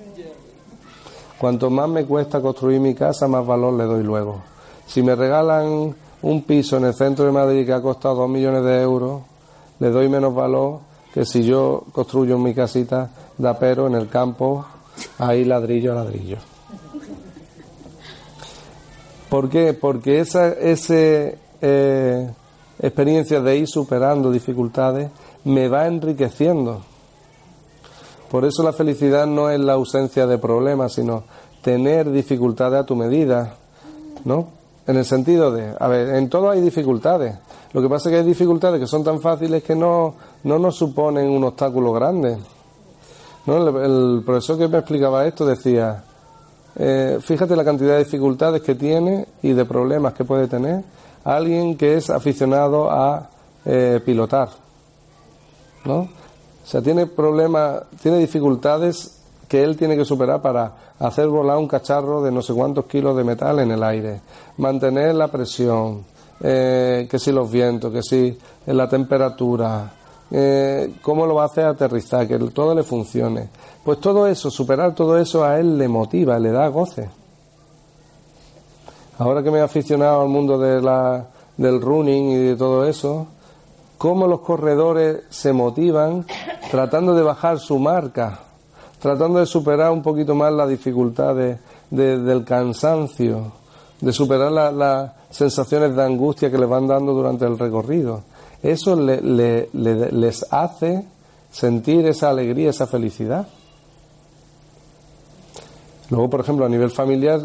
[1.38, 4.42] Cuanto más me cuesta construir mi casa, más valor le doy luego.
[4.86, 8.64] Si me regalan un piso en el centro de Madrid que ha costado dos millones
[8.64, 9.22] de euros,
[9.78, 10.80] le doy menos valor
[11.14, 14.64] que si yo construyo mi casita de apero en el campo,
[15.18, 16.38] ahí ladrillo a ladrillo.
[19.28, 19.74] ¿Por qué?
[19.74, 22.30] Porque esa ese, eh,
[22.80, 25.10] experiencia de ir superando dificultades
[25.44, 26.82] me va enriqueciendo.
[28.30, 31.24] Por eso la felicidad no es la ausencia de problemas, sino
[31.62, 33.54] tener dificultades a tu medida,
[34.24, 34.48] ¿no?
[34.86, 37.36] En el sentido de, a ver, en todo hay dificultades.
[37.72, 40.14] Lo que pasa es que hay dificultades que son tan fáciles que no,
[40.44, 42.38] no nos suponen un obstáculo grande.
[43.46, 43.80] ¿No?
[43.80, 46.02] El, profesor que me explicaba esto decía,
[46.76, 50.82] eh, fíjate la cantidad de dificultades que tiene y de problemas que puede tener
[51.24, 53.28] alguien que es aficionado a
[53.64, 54.48] eh, pilotar.
[55.84, 56.08] ¿no?
[56.68, 61.66] O sea, tiene problemas, tiene dificultades que él tiene que superar para hacer volar un
[61.66, 64.20] cacharro de no sé cuántos kilos de metal en el aire,
[64.58, 66.04] mantener la presión,
[66.42, 69.90] eh, que si los vientos, que si la temperatura,
[70.30, 73.48] eh, cómo lo va a hacer aterrizar, que todo le funcione.
[73.82, 77.08] Pues todo eso, superar todo eso a él le motiva, le da goce.
[79.16, 83.26] Ahora que me he aficionado al mundo de la, del running y de todo eso,
[83.98, 86.24] cómo los corredores se motivan
[86.70, 88.40] tratando de bajar su marca,
[89.00, 91.58] tratando de superar un poquito más las dificultades
[91.90, 93.52] del cansancio,
[94.00, 98.22] de superar las sensaciones de angustia que les van dando durante el recorrido.
[98.62, 101.04] Eso les hace
[101.50, 103.46] sentir esa alegría, esa felicidad.
[106.10, 107.40] Luego, por ejemplo, a nivel familiar,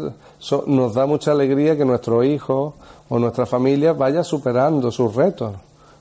[0.66, 2.74] nos da mucha alegría que nuestro hijo
[3.08, 5.54] o nuestra familia vaya superando sus retos.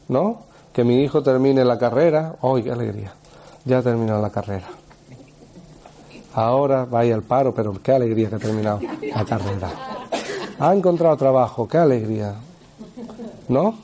[0.08, 0.44] ¿No?
[0.72, 3.14] Que mi hijo termine la carrera, ¡ay, qué alegría!
[3.66, 4.68] Ya ha terminado la carrera.
[6.34, 9.70] Ahora vaya al paro, pero qué alegría que ha terminado la carrera.
[10.60, 12.34] Ha encontrado trabajo, qué alegría.
[13.48, 13.76] ¿No?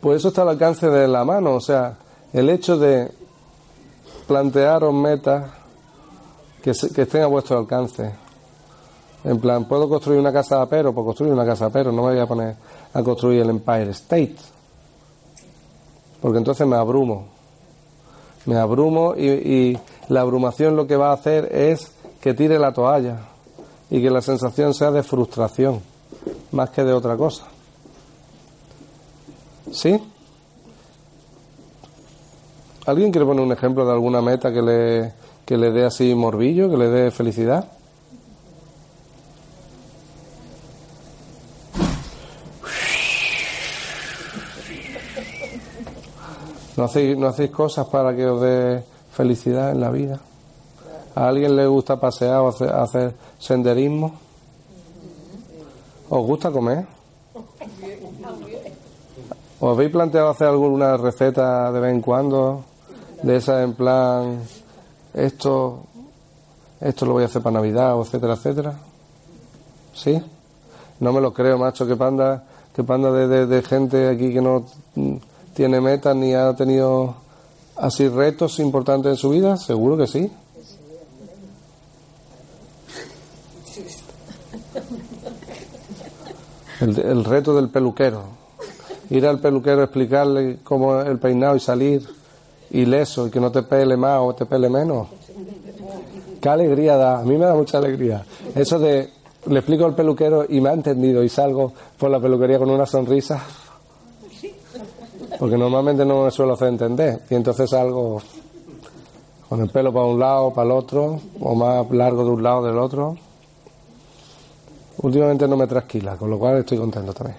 [0.00, 1.96] Pues eso está al alcance de la mano, o sea,
[2.32, 3.10] el hecho de
[4.26, 5.50] plantearos metas
[6.62, 8.12] que, que estén a vuestro alcance.
[9.24, 10.92] En plan, ¿puedo construir una casa de apero?
[10.92, 12.54] Pues construir una casa de apero, no me voy a poner
[12.92, 14.36] a construir el Empire State
[16.20, 17.26] porque entonces me abrumo.
[18.46, 19.78] Me abrumo y,
[20.08, 23.18] la abrumación lo que va a hacer es que tire la toalla
[23.90, 25.82] y que la sensación sea de frustración,
[26.52, 27.44] más que de otra cosa.
[29.70, 30.00] ¿Sí?
[32.86, 35.12] ¿Alguien quiere poner un ejemplo de alguna meta que le,
[35.44, 37.68] que le dé así morbillo, que le dé felicidad?
[46.78, 50.20] ¿No hacéis, ¿No hacéis cosas para que os dé felicidad en la vida?
[51.16, 54.14] ¿A alguien le gusta pasear o hacer, senderismo?
[56.08, 56.86] ¿Os gusta comer?
[59.58, 62.62] ¿Os habéis planteado hacer alguna receta de vez en cuando?
[63.24, 64.38] De esa en plan,
[65.14, 65.80] esto,
[66.80, 68.74] esto lo voy a hacer para Navidad, o etcétera, etcétera.
[69.92, 70.22] ¿Sí?
[71.00, 74.64] No me lo creo, macho, que panda, que panda de, de gente aquí que no
[75.58, 77.16] tiene metas ni ha tenido
[77.74, 79.56] así retos importantes en su vida.
[79.56, 80.30] Seguro que sí.
[86.80, 88.22] El, reto del peluquero.
[89.10, 92.08] Ir al peluquero, explicarle cómo el peinado y salir
[92.70, 95.08] ileso y que no te pele más o te pele menos.
[96.40, 98.24] Qué alegría da, a mí me da mucha alegría.
[98.54, 99.10] Eso de,
[99.46, 102.86] le explico al peluquero y me ha entendido y salgo por la peluquería con una
[102.86, 103.44] sonrisa.
[105.38, 107.22] Porque normalmente no me suelo hacer entender.
[107.30, 108.20] Y entonces salgo
[109.48, 112.64] con el pelo para un lado, para el otro, o más largo de un lado
[112.64, 113.16] del otro.
[114.98, 117.38] Últimamente no me trasquila, con lo cual estoy contento también.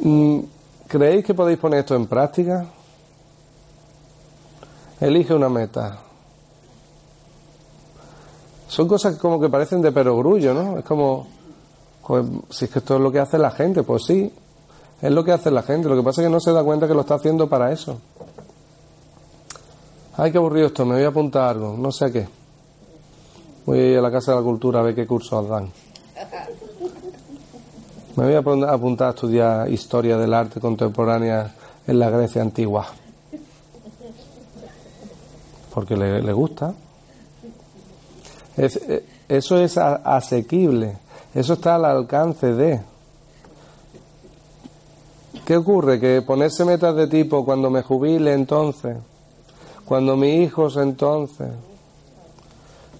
[0.00, 0.40] Mm,
[0.86, 2.66] ¿Creéis que podéis poner esto en práctica?
[5.00, 5.98] Elige una meta.
[8.68, 10.78] Son cosas como que parecen de perogrullo, ¿no?
[10.78, 11.26] Es como,
[12.06, 14.30] pues, si es que esto es lo que hace la gente, pues sí,
[15.00, 15.88] es lo que hace la gente.
[15.88, 17.98] Lo que pasa es que no se da cuenta que lo está haciendo para eso.
[20.16, 22.28] Ay, qué aburrido esto, me voy a apuntar algo, no sé a qué.
[23.64, 25.70] Voy a ir a la Casa de la Cultura a ver qué cursos dan.
[28.16, 31.54] Me voy a apuntar a estudiar historia del arte contemporánea
[31.86, 32.88] en la Grecia antigua.
[35.72, 36.74] Porque le, gusta.
[38.56, 40.98] Eh, eso es asequible.
[41.32, 42.80] Eso está al alcance de.
[45.48, 45.98] ¿Qué ocurre?
[45.98, 48.98] Que ponerse metas de tipo cuando me jubile entonces,
[49.86, 51.48] cuando mis hijos entonces,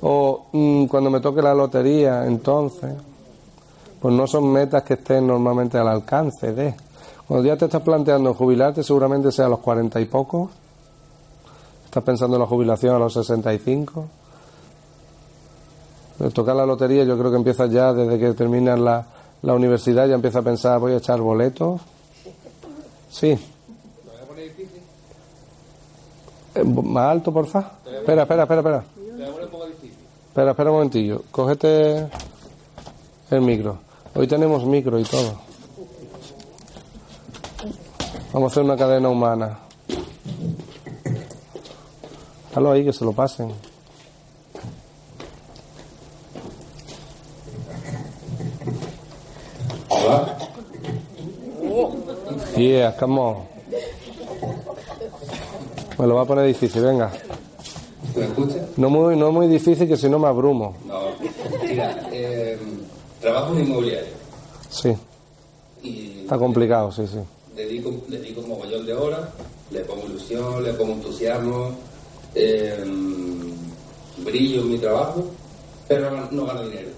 [0.01, 2.95] o mm, cuando me toque la lotería, entonces,
[4.01, 6.75] pues no son metas que estén normalmente al alcance de.
[7.27, 10.49] Cuando ya te estás planteando jubilarte, seguramente sea a los cuarenta y pocos.
[11.85, 14.07] Estás pensando en la jubilación a los sesenta y cinco.
[16.33, 19.07] Tocar la lotería, yo creo que empieza ya desde que terminas la,
[19.43, 21.83] la universidad, ya empieza a pensar, voy a echar boletos.
[23.11, 23.31] Sí.
[24.05, 24.83] ¿Lo voy a poner difícil?
[26.85, 27.73] Más alto, porfa.
[27.85, 28.85] Espera, espera, espera, espera.
[30.29, 31.23] Espera, espera un momentillo.
[31.31, 32.09] Cógete
[33.31, 33.79] el micro.
[34.15, 35.41] Hoy tenemos micro y todo.
[38.33, 39.59] Vamos a hacer una cadena humana.
[42.49, 43.53] Déjalo ahí que se lo pasen.
[52.59, 53.37] Yeah, come on.
[55.97, 57.13] Me lo va a poner difícil, venga.
[58.77, 60.75] No muy, no muy difícil que si no me abrumo.
[60.85, 61.01] No,
[61.63, 62.59] mira, eh,
[63.21, 64.13] trabajo en inmobiliario.
[64.69, 64.93] Sí.
[66.23, 67.19] Está complicado, sí, sí.
[67.55, 69.29] Dedico, dedico un mogollón de horas,
[69.71, 71.71] le pongo ilusión, le pongo entusiasmo,
[72.35, 72.85] eh,
[74.19, 75.25] brillo en mi trabajo,
[75.87, 76.89] pero no gano dinero.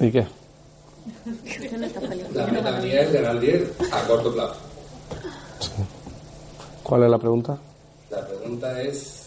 [0.00, 0.37] ¿Y qué?
[2.38, 4.54] La meta mía es ganar dinero a corto plazo.
[5.58, 5.72] Sí.
[6.84, 7.58] ¿Cuál es la pregunta?
[8.10, 9.24] La pregunta es...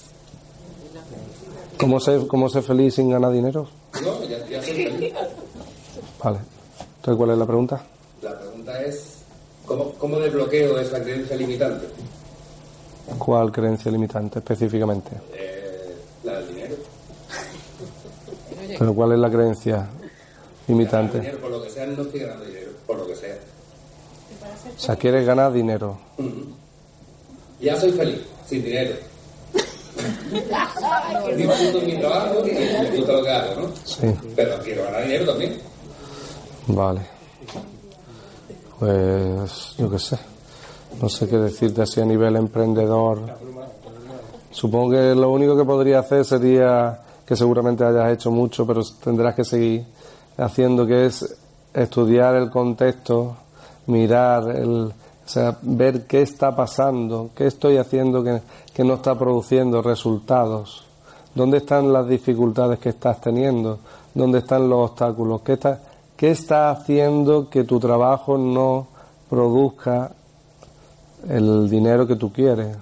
[1.77, 3.67] ¿Cómo ser, cómo ser feliz sin ganar dinero?
[4.01, 5.13] No, ya, ya soy feliz.
[6.23, 6.39] Vale.
[6.95, 7.83] Entonces, ¿cuál es la pregunta?
[8.21, 9.23] La pregunta es,
[9.65, 11.87] ¿cómo, cómo desbloqueo esa creencia limitante?
[13.17, 15.11] ¿Cuál creencia limitante específicamente?
[15.33, 16.75] Eh, la del dinero.
[18.79, 19.85] ¿Pero cuál es la creencia
[20.67, 21.19] limitante?
[21.19, 23.35] Dinero, por lo que sea, no estoy ganando dinero, por lo que sea.
[24.75, 25.97] O sea, quieres ganar dinero.
[27.59, 28.95] Ya soy feliz, sin dinero.
[31.37, 33.67] Disfruto mi trabajo y disfruto lo que hago, ¿no?
[33.83, 34.07] Sí.
[34.35, 35.57] Pero quiero ganar dinero también.
[36.67, 37.01] Vale.
[38.79, 40.17] Pues yo qué sé.
[41.01, 43.19] No sé qué decirte así a nivel emprendedor.
[44.51, 49.35] Supongo que lo único que podría hacer sería que seguramente hayas hecho mucho, pero tendrás
[49.35, 49.85] que seguir
[50.37, 51.40] haciendo, que es
[51.73, 53.35] estudiar el contexto,
[53.87, 54.93] mirar el,
[55.25, 60.83] o sea, ver qué está pasando, qué estoy haciendo que, no está produciendo resultados,
[61.35, 63.79] dónde están las dificultades que estás teniendo,
[64.13, 65.79] dónde están los obstáculos, qué está,
[66.17, 68.87] qué está haciendo que tu trabajo no
[69.29, 70.11] produzca
[71.29, 72.75] el dinero que tú quieres.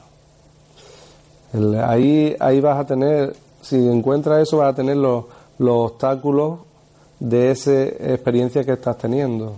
[1.84, 5.26] ahí, ahí vas a tener, si encuentras eso, vas a tener los,
[5.58, 6.60] los obstáculos
[7.20, 9.56] de esa experiencia que estás teniendo.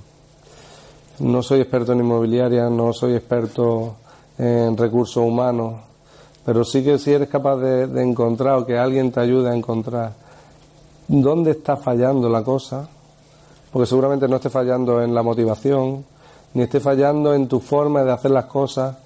[1.20, 3.96] No soy experto en inmobiliaria, no soy experto
[4.38, 5.76] en recursos humanos,
[6.44, 10.14] pero sí que si eres capaz de, encontrar o que alguien te ayude a encontrar
[11.08, 12.90] dónde está fallando la cosa,
[13.72, 16.04] porque seguramente no esté fallando en la motivación,
[16.54, 18.98] ni esté fallando en tu forma de hacer las cosas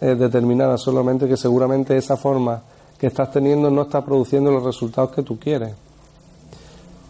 [0.00, 2.62] eh, determinadas, solamente que seguramente esa forma
[2.98, 5.74] que estás teniendo no está produciendo los resultados que tú quieres.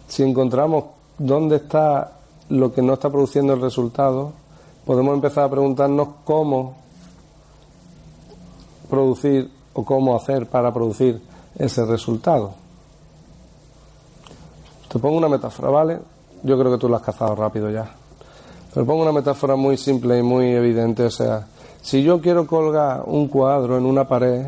[0.09, 0.85] Si encontramos
[1.17, 2.11] dónde está
[2.49, 4.33] lo que no está produciendo el resultado,
[4.85, 6.75] podemos empezar a preguntarnos cómo
[8.89, 11.21] producir o cómo hacer para producir
[11.57, 12.53] ese resultado.
[14.91, 15.99] Te pongo una metáfora, ¿vale?
[16.41, 17.87] Yo creo que tú la has cazado rápido ya.
[18.73, 21.03] Pero pongo una metáfora muy simple y muy evidente.
[21.03, 21.45] O sea,
[21.81, 24.47] si yo quiero colgar un cuadro en una pared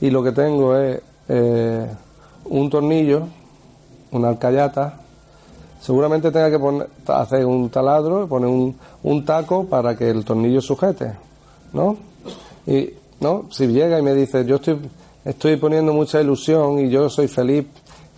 [0.00, 1.86] y lo que tengo es eh,
[2.46, 3.28] un tornillo,
[4.12, 4.98] una alcayata,
[5.80, 10.24] seguramente tenga que poner, hacer un taladro y poner un, un taco para que el
[10.24, 11.12] tornillo sujete,
[11.72, 11.96] ¿no?
[12.66, 12.90] Y
[13.20, 14.78] no, si llega y me dice, yo estoy,
[15.24, 17.66] estoy poniendo mucha ilusión y yo soy feliz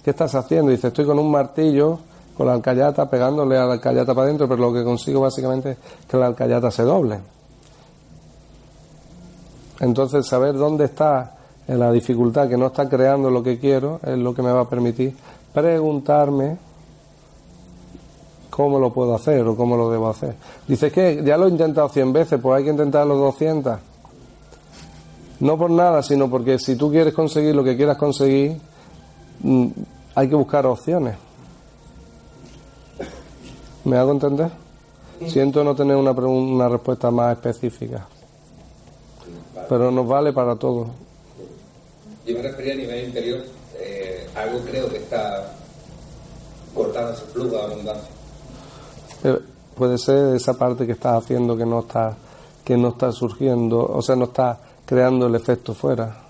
[0.09, 0.71] ¿qué estás haciendo?
[0.71, 1.99] dice, estoy con un martillo,
[2.35, 5.79] con la alcayata, pegándole a la alcayata para adentro, pero lo que consigo básicamente es
[6.09, 7.21] que la alcayata se doble.
[9.81, 11.35] Entonces, saber dónde está
[11.67, 14.69] la dificultad que no está creando lo que quiero es lo que me va a
[14.69, 15.15] permitir
[15.53, 16.59] preguntarme
[18.51, 20.35] cómo lo puedo hacer o cómo lo debo hacer.
[20.67, 23.79] Dice que ya lo he intentado 100 veces, pues hay que intentarlo 200.
[25.41, 28.61] No por nada, sino porque si tú quieres conseguir lo que quieras conseguir,
[29.41, 29.67] mm,
[30.15, 31.17] hay que buscar opciones.
[33.85, 34.51] ¿Me hago entender?
[35.27, 38.09] Siento no tener una, una respuesta más específica.
[39.69, 40.89] Pero nos vale para todo.
[42.27, 43.58] Yo me refería a nivel interior.
[43.79, 45.53] Eh, algo creo que está
[46.75, 48.11] cortando ese flujo de abundancia.
[49.25, 49.39] Eh,
[49.77, 52.17] puede ser esa parte que estás haciendo que no está
[52.65, 56.29] que no está surgiendo, o sea, no está creando el efecto fuera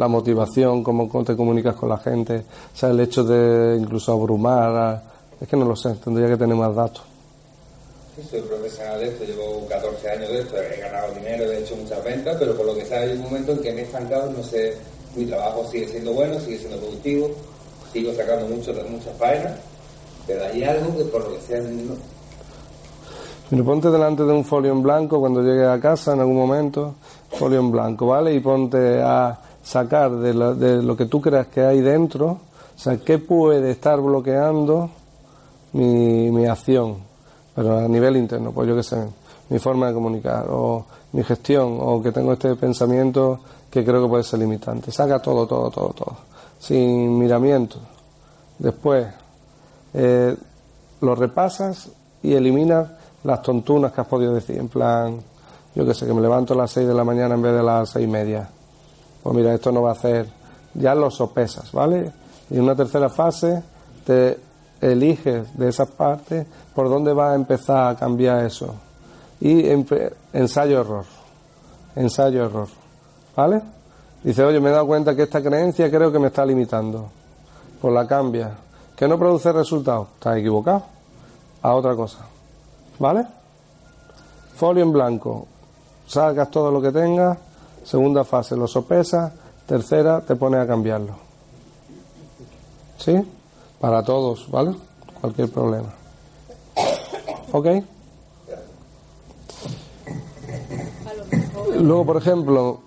[0.00, 5.02] la motivación, cómo te comunicas con la gente, o sea, el hecho de incluso abrumar,
[5.38, 7.02] es que no lo sé, tendría que tener más datos.
[8.16, 11.76] Sí, soy profesional de esto, llevo 14 años de esto, he ganado dinero, he hecho
[11.76, 14.32] muchas ventas, pero por lo que sea hay un momento en que me he estancado,
[14.32, 14.78] no sé,
[15.16, 17.30] mi trabajo sigue siendo bueno, sigue siendo productivo,
[17.92, 19.58] sigo sacando mucho, muchas faenas,
[20.26, 21.94] pero hay algo que por lo que sea no.
[23.50, 26.94] Mira, ponte delante de un folio en blanco cuando llegues a casa en algún momento,
[27.30, 28.32] folio en blanco, ¿vale?
[28.32, 32.78] Y ponte a sacar de lo, de lo que tú creas que hay dentro, o
[32.78, 34.90] sea, qué puede estar bloqueando
[35.72, 36.98] mi, mi acción,
[37.54, 38.96] pero a nivel interno, pues yo qué sé,
[39.48, 43.40] mi forma de comunicar, o mi gestión, o que tengo este pensamiento
[43.70, 44.90] que creo que puede ser limitante.
[44.90, 46.16] Saca todo, todo, todo, todo,
[46.58, 47.78] sin miramiento.
[48.58, 49.06] Después,
[49.94, 50.36] eh,
[51.00, 51.90] lo repasas
[52.22, 52.88] y eliminas
[53.24, 55.20] las tontunas que has podido decir, en plan,
[55.74, 57.62] yo qué sé, que me levanto a las 6 de la mañana en vez de
[57.62, 58.48] las seis y media
[59.22, 60.26] pues mira, esto no va a hacer,
[60.74, 62.10] ya lo sopesas, ¿vale?
[62.48, 63.62] Y en una tercera fase
[64.04, 64.38] te
[64.80, 68.74] eliges de esas partes por dónde va a empezar a cambiar eso.
[69.40, 69.68] Y
[70.32, 71.04] ensayo-error,
[71.96, 72.68] ensayo-error,
[73.40, 73.62] ¿vale?
[74.22, 77.08] Dice, oye, me he dado cuenta que esta creencia creo que me está limitando.
[77.80, 78.50] Pues la cambia.
[78.94, 80.08] Que no produce resultados.
[80.14, 80.82] Estás equivocado.
[81.62, 82.18] A otra cosa.
[82.98, 83.26] ¿Vale?
[84.56, 85.46] Folio en blanco.
[86.06, 87.38] Sacas todo lo que tengas
[87.82, 89.32] Segunda fase, lo sopesa.
[89.66, 91.14] Tercera, te pone a cambiarlo.
[92.98, 93.14] ¿Sí?
[93.80, 94.74] Para todos, ¿vale?
[95.18, 95.88] Cualquier problema.
[97.52, 97.66] ¿Ok?
[101.78, 102.80] Luego, por ejemplo,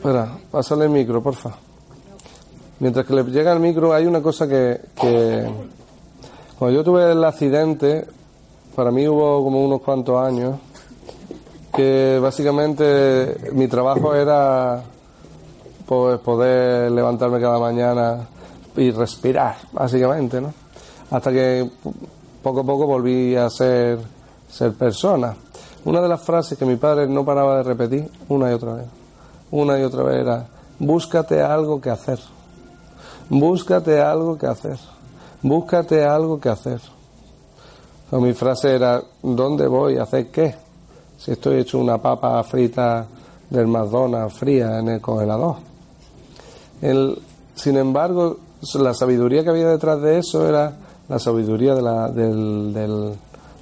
[0.00, 1.50] espera, pásale el micro, porfa.
[2.78, 4.80] Mientras que le llega el micro, hay una cosa que,
[6.58, 8.06] cuando yo tuve el accidente,
[8.74, 10.58] para mí hubo como unos cuantos años,
[11.76, 14.82] que básicamente mi trabajo era
[15.84, 18.26] pues, poder levantarme cada mañana
[18.78, 20.54] y respirar, básicamente, ¿no?
[21.10, 21.70] Hasta que
[22.42, 23.98] poco a poco volví a ser,
[24.48, 25.36] ser persona.
[25.84, 28.86] Una de las frases que mi padre no paraba de repetir una y otra vez,
[29.50, 30.46] una y otra vez era,
[30.78, 32.18] búscate algo que hacer,
[33.28, 34.78] búscate algo que hacer,
[35.42, 36.80] búscate algo que hacer.
[38.12, 39.98] mi frase era, ¿dónde voy?
[39.98, 40.54] ¿A hacer qué?
[41.20, 43.06] si estoy hecho una papa frita
[43.50, 45.56] del McDonald's fría en el congelador.
[47.54, 48.38] sin embargo,
[48.74, 50.72] la sabiduría que había detrás de eso era
[51.08, 53.16] la sabiduría del,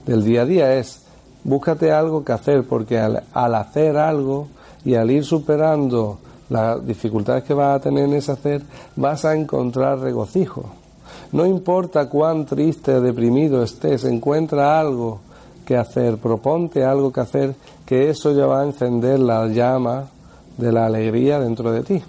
[0.06, 1.02] día a día, es
[1.42, 4.46] búscate algo que hacer, porque al, al hacer algo
[4.84, 6.18] y al ir superando
[6.50, 8.62] las dificultades que vas a tener en ese hacer,
[8.96, 10.64] vas a encontrar regocijo.
[11.32, 15.20] No importa cuán triste o deprimido estés, encuentra algo
[15.66, 17.54] que hacer, proponte algo que hacer,
[17.84, 20.06] que eso ya va a encender la llama
[20.56, 22.02] de la alegría dentro de ti.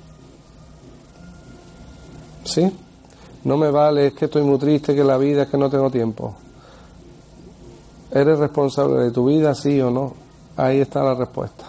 [2.45, 2.71] ¿Sí?
[3.43, 5.89] No me vale, es que estoy muy triste, que la vida es que no tengo
[5.89, 6.35] tiempo.
[8.11, 10.13] ¿Eres responsable de tu vida, sí o no?
[10.57, 11.65] Ahí está la respuesta.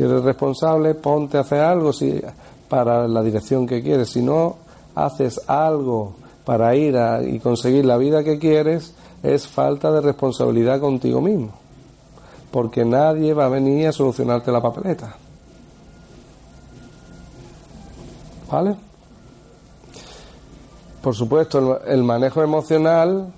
[0.00, 2.22] Si eres responsable, ponte a hacer algo si,
[2.70, 4.08] para la dirección que quieres.
[4.08, 4.56] Si no
[4.94, 10.80] haces algo para ir a, y conseguir la vida que quieres, es falta de responsabilidad
[10.80, 11.50] contigo mismo.
[12.50, 15.16] Porque nadie va a venir a solucionarte la papeleta.
[18.50, 18.76] ¿Vale?
[21.02, 23.30] Por supuesto, el, manejo emocional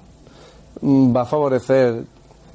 [0.81, 2.05] mm, va a favorecer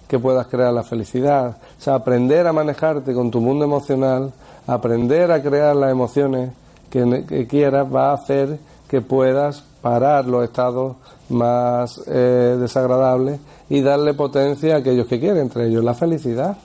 [0.07, 1.57] que puedas crear la felicidad.
[1.77, 4.31] O sea, aprender a manejarte con tu mundo emocional,
[4.65, 6.51] aprender a crear las emociones
[6.89, 10.95] que, quieras, va a hacer que puedas parar los estados
[11.29, 16.57] más eh, desagradables y darle potencia a aquellos que quieren, entre ellos la felicidad.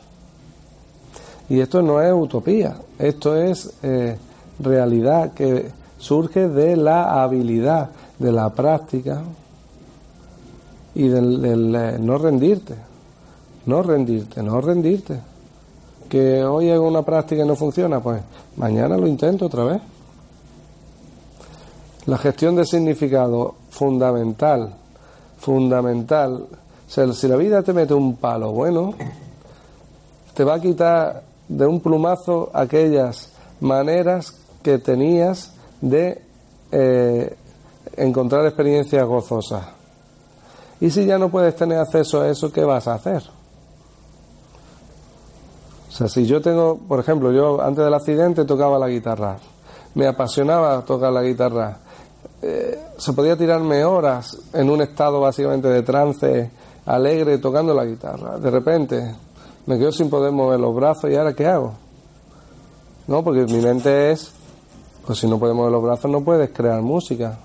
[1.48, 4.16] Y esto no es utopía, esto es eh,
[4.58, 9.22] realidad que surge de la habilidad, de la práctica
[10.94, 12.74] y del, eh, no rendirte,
[13.66, 15.20] no rendirte, no rendirte.
[16.08, 18.22] Que hoy hago una práctica y no funciona, pues
[18.56, 19.80] mañana lo intento otra vez.
[22.06, 24.74] La gestión de significado fundamental,
[25.38, 26.46] fundamental.
[26.86, 28.94] si la vida te mete un palo bueno,
[30.34, 36.22] te va a quitar de un plumazo aquellas maneras que tenías de
[36.70, 37.36] eh,
[37.96, 39.64] encontrar experiencias gozosas.
[40.80, 43.22] Y si ya no puedes tener acceso a eso, ¿qué vas a hacer?
[45.92, 49.36] O sea, si yo tengo, por ejemplo, yo antes del accidente tocaba la guitarra,
[49.94, 51.76] me apasionaba tocar la guitarra,
[52.40, 56.50] eh, se podía tirarme horas en un estado básicamente de trance
[56.86, 58.38] alegre tocando la guitarra.
[58.38, 59.14] De repente
[59.66, 61.74] me quedo sin poder mover los brazos y ahora ¿qué hago?
[63.06, 64.32] No, porque mi mente es,
[65.06, 67.38] pues si no puedes mover los brazos no puedes crear música.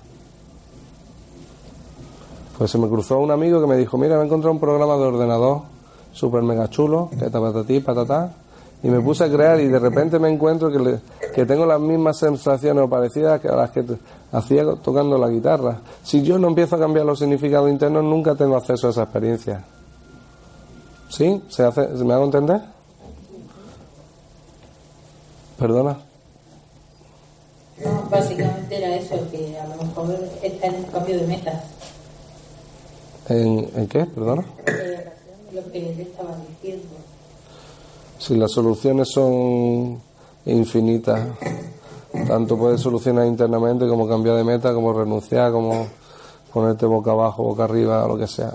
[2.56, 4.96] Pues se me cruzó un amigo que me dijo, mira, me he encontrado un programa
[4.96, 5.77] de ordenador
[6.12, 8.30] súper mega chulo, que patatí, patatá,
[8.82, 10.98] y me puse a crear y de repente me encuentro que,
[11.34, 13.84] que tengo las mismas sensaciones o parecidas que a las que
[14.32, 15.80] hacía tocando la guitarra.
[16.02, 19.64] Si yo no empiezo a cambiar los significados internos, nunca tengo acceso a esa experiencia.
[21.08, 21.42] ¿Sí?
[21.48, 22.60] ¿Se, hace, ¿se me hago entender?
[25.58, 25.98] ¿Perdona?
[27.84, 31.64] No, básicamente era eso, que a lo mejor está en un cambio de metas.
[33.28, 34.06] ¿En, qué?
[34.06, 34.44] Perdona.
[35.60, 36.86] Lo que él estaba diciendo.
[38.18, 40.00] Si las soluciones son
[40.46, 41.20] infinitas,
[42.26, 45.86] tanto puedes solucionar internamente como cambiar de meta, como renunciar, como
[46.52, 48.54] ponerte boca abajo, boca arriba, lo que sea.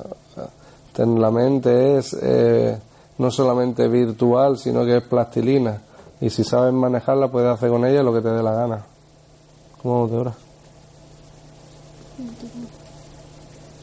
[0.98, 2.78] La mente es eh,
[3.18, 5.82] no solamente virtual, sino que es plastilina.
[6.22, 8.86] Y si sabes manejarla, puedes hacer con ella lo que te dé la gana.
[9.82, 10.34] ¿Cómo vamos de hora?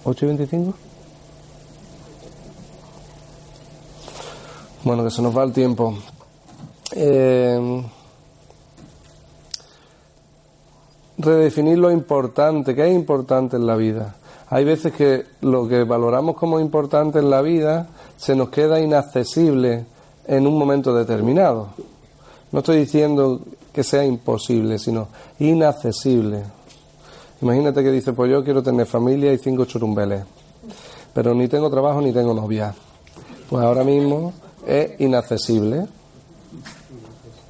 [0.05, 0.90] 8 y 25.
[4.83, 5.95] Bueno, que se nos va el tiempo.
[6.93, 7.83] Eh,
[11.19, 14.17] redefinir lo importante, ¿qué es importante en la vida?
[14.49, 19.85] Hay veces que lo que valoramos como importante en la vida se nos queda inaccesible
[20.27, 21.69] en un momento determinado.
[22.51, 23.41] No estoy diciendo
[23.73, 25.09] que sea imposible, sino
[25.39, 26.43] inaccesible.
[27.43, 30.25] Imagínate que dice, pues yo quiero tener familia y cinco churumbeles,
[31.13, 32.75] pero ni tengo trabajo ni tengo novia.
[33.51, 34.33] Pues ahora mismo
[34.65, 35.89] es inaccesible.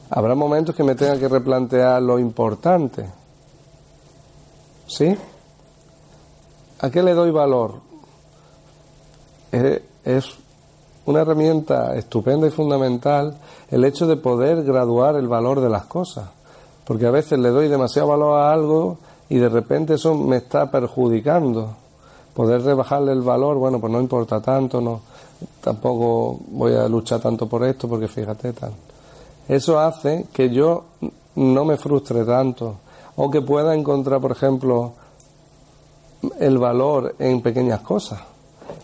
[0.09, 3.05] Habrá momentos que me tenga que replantear lo importante.
[4.87, 5.15] ¿Sí?
[6.81, 7.75] ¿A qué le doy valor?
[10.03, 10.35] Es
[11.05, 13.37] una herramienta estupenda y fundamental
[13.71, 16.31] el hecho de poder graduar el valor de las cosas.
[16.87, 18.97] Porque a veces le doy demasiado valor a algo
[19.29, 21.77] y de repente eso me está perjudicando.
[22.33, 25.10] Poder rebajarle el valor, bueno, pues no importa tanto, no,
[25.61, 28.73] tampoco voy a luchar tanto por esto porque fíjate tal.
[29.49, 30.85] Eso hace que yo
[31.37, 32.77] no me frustre tanto
[33.17, 34.93] o que pueda encontrar, por ejemplo,
[36.39, 38.21] el valor en pequeñas cosas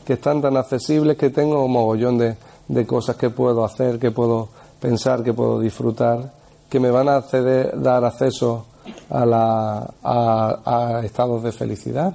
[0.05, 2.37] que están tan accesibles que tengo un mogollón de,
[2.69, 4.49] de cosas que puedo hacer, que puedo
[4.81, 6.33] pensar, que puedo disfrutar,
[6.69, 7.25] que me van a
[7.75, 8.67] dar acceso
[9.11, 12.13] a, la, a, estados de felicidad.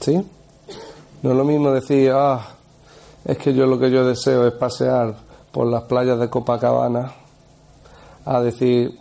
[0.00, 0.16] ¿Sí?
[1.22, 2.53] No es lo mismo decir, ah,
[3.24, 5.14] es que yo lo que yo deseo es pasear
[5.50, 7.12] por las playas de Copacabana,
[8.24, 8.98] a decir,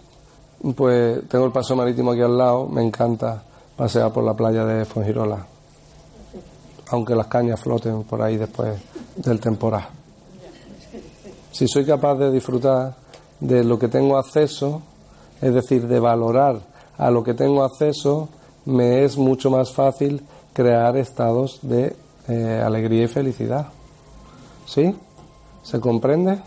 [0.75, 3.43] pues tengo el paso marítimo aquí al lado, me encanta
[3.75, 5.45] pasear por la playa de Fongirola,
[6.89, 8.79] aunque las cañas floten por ahí después
[9.15, 9.87] del temporal.
[11.51, 12.95] Si soy capaz de disfrutar
[13.39, 14.81] de lo que tengo acceso,
[15.41, 16.59] es decir, de valorar
[16.97, 18.29] a lo que tengo acceso,
[18.65, 21.95] me es mucho más fácil crear estados de
[22.27, 23.67] eh, alegría y felicidad.
[24.65, 24.95] ¿Sí?
[25.63, 26.39] ¿Se comprende?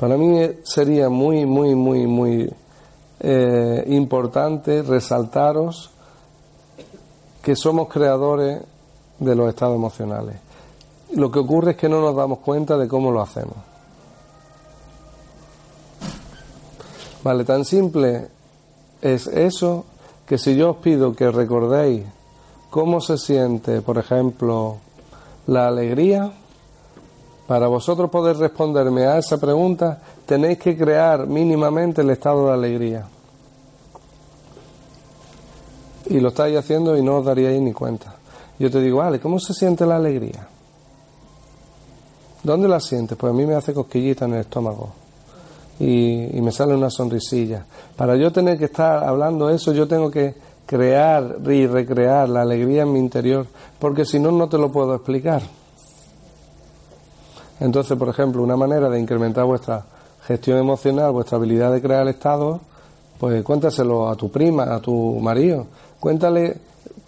[0.00, 2.50] Para mí sería muy, muy, muy, muy
[3.20, 5.90] eh, importante resaltaros
[7.42, 8.62] que somos creadores
[9.18, 10.36] de los estados emocionales.
[11.12, 13.56] Lo que ocurre es que no nos damos cuenta de cómo lo hacemos.
[17.22, 18.28] Vale, tan simple
[19.02, 19.84] es eso
[20.30, 22.04] que si yo os pido que recordéis
[22.70, 24.76] cómo se siente, por ejemplo,
[25.48, 26.30] la alegría,
[27.48, 33.08] para vosotros poder responderme a esa pregunta tenéis que crear mínimamente el estado de alegría.
[36.06, 38.14] Y lo estáis haciendo y no os daríais ni cuenta.
[38.56, 40.46] Yo te digo, vale, ¿cómo se siente la alegría?
[42.44, 43.18] ¿Dónde la sientes?
[43.18, 44.99] Pues a mí me hace cosquillita en el estómago
[45.80, 47.64] y, y me sale una sonrisilla.
[47.96, 50.34] Para yo tener que estar hablando eso, yo tengo que
[50.66, 53.44] crear y recrear la alegría en mi interior,
[53.80, 55.42] porque si no, no te lo puedo explicar.
[57.58, 59.84] Entonces, por ejemplo, una manera de incrementar vuestra
[60.26, 62.60] gestión emocional, vuestra habilidad de crear estado,
[63.18, 65.66] pues cuéntaselo a tu prima, a tu marido.
[65.98, 66.56] Cuéntale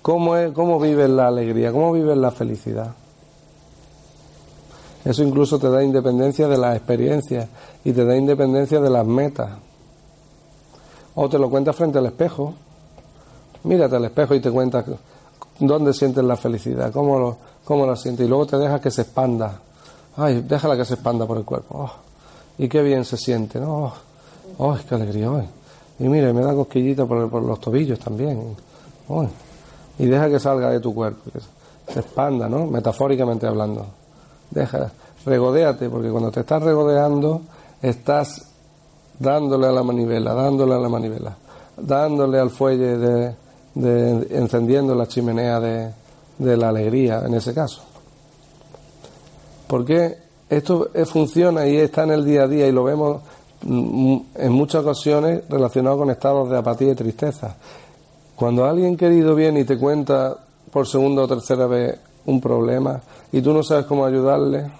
[0.02, 2.94] cómo, es, cómo vives la alegría, cómo vives la felicidad.
[5.04, 7.48] Eso incluso te da independencia de las experiencias
[7.84, 9.50] y te da independencia de las metas.
[11.14, 12.54] O te lo cuentas frente al espejo.
[13.64, 14.84] Mírate al espejo y te cuentas
[15.58, 18.26] dónde sientes la felicidad, cómo, lo, cómo la sientes.
[18.26, 19.60] Y luego te dejas que se expanda.
[20.16, 21.78] Ay, déjala que se expanda por el cuerpo.
[21.78, 21.90] Oh,
[22.58, 23.92] y qué bien se siente, ¿no?
[24.58, 25.44] Oh, qué alegría hoy.
[25.98, 28.56] Y mire, me da cosquillita por, los tobillos también.
[29.98, 32.66] y deja que salga de tu cuerpo, que se expanda, ¿no?
[32.66, 33.86] Metafóricamente hablando.
[34.52, 34.92] Deja,
[35.24, 37.42] regodéate, porque cuando te estás regodeando,
[37.80, 38.48] estás
[39.18, 41.36] dándole a la manivela, dándole a la manivela,
[41.76, 43.34] dándole al fuelle de,
[44.30, 45.90] encendiendo la chimenea de,
[46.38, 47.82] de la alegría, en ese caso.
[49.66, 50.18] Porque
[50.50, 53.22] esto funciona y está en el día a día y lo vemos
[53.62, 57.56] mm, en muchas ocasiones relacionado con estados de apatía y tristeza.
[58.36, 60.36] Cuando alguien querido viene y te cuenta
[60.70, 63.00] por segunda o tercera vez un problema
[63.30, 64.70] y tú no sabes cómo ayudarle,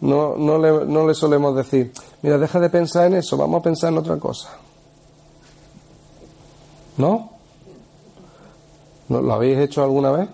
[0.00, 3.62] no, no, le, no le solemos decir, mira, deja de pensar en eso, vamos a
[3.62, 4.50] pensar en otra cosa.
[6.96, 7.30] ¿No?
[9.08, 10.28] ¿Lo habéis hecho alguna vez?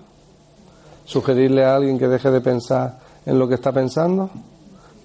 [1.05, 4.31] ¿Sugerirle a alguien que deje de pensar en lo que está pensando?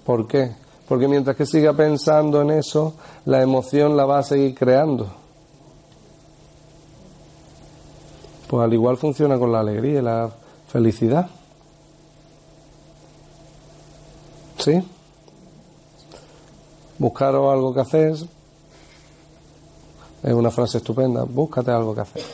[0.04, 0.52] ¿Por qué?
[0.88, 2.94] Porque mientras que siga pensando en eso,
[3.24, 5.08] la emoción la va a seguir creando.
[8.46, 10.30] Pues al igual funciona con la alegría y la
[10.68, 11.28] felicidad.
[14.66, 14.82] ¿Sí?
[16.98, 18.16] Buscaros algo que hacer.
[20.24, 21.22] Es una frase estupenda.
[21.22, 22.24] Búscate algo que hacer.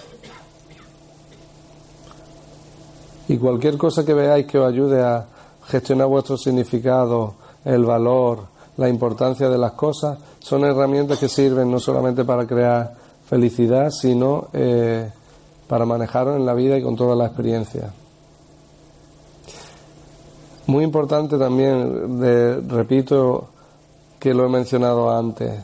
[3.29, 5.27] Y cualquier cosa que veáis que os ayude a
[5.67, 7.35] gestionar vuestro significado,
[7.67, 8.47] el valor,
[8.79, 12.95] la importancia de las cosas, son herramientas que sirven no solamente para crear
[13.27, 15.07] felicidad, sino eh,
[15.69, 17.93] para manejarlo en la vida y con toda la experiencia.
[20.73, 22.19] Muy importante también,
[22.67, 23.49] repito
[24.19, 25.61] que lo he mencionado antes,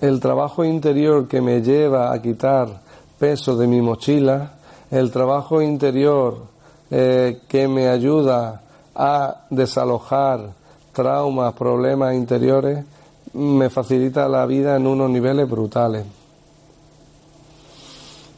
[0.00, 2.80] el trabajo interior que me lleva a quitar
[3.18, 4.52] peso de mi mochila,
[4.90, 6.46] el trabajo interior
[6.90, 8.62] eh, que me ayuda
[8.94, 10.54] a desalojar
[10.94, 12.86] traumas, problemas interiores,
[13.34, 16.06] me facilita la vida en unos niveles brutales.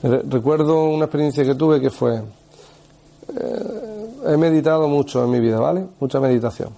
[0.02, 3.87] Recuerdo una experiencia que tuve que fue, eh,
[4.28, 5.86] he meditado mucho en mi vida, ¿vale?
[6.00, 6.70] Mucha meditación,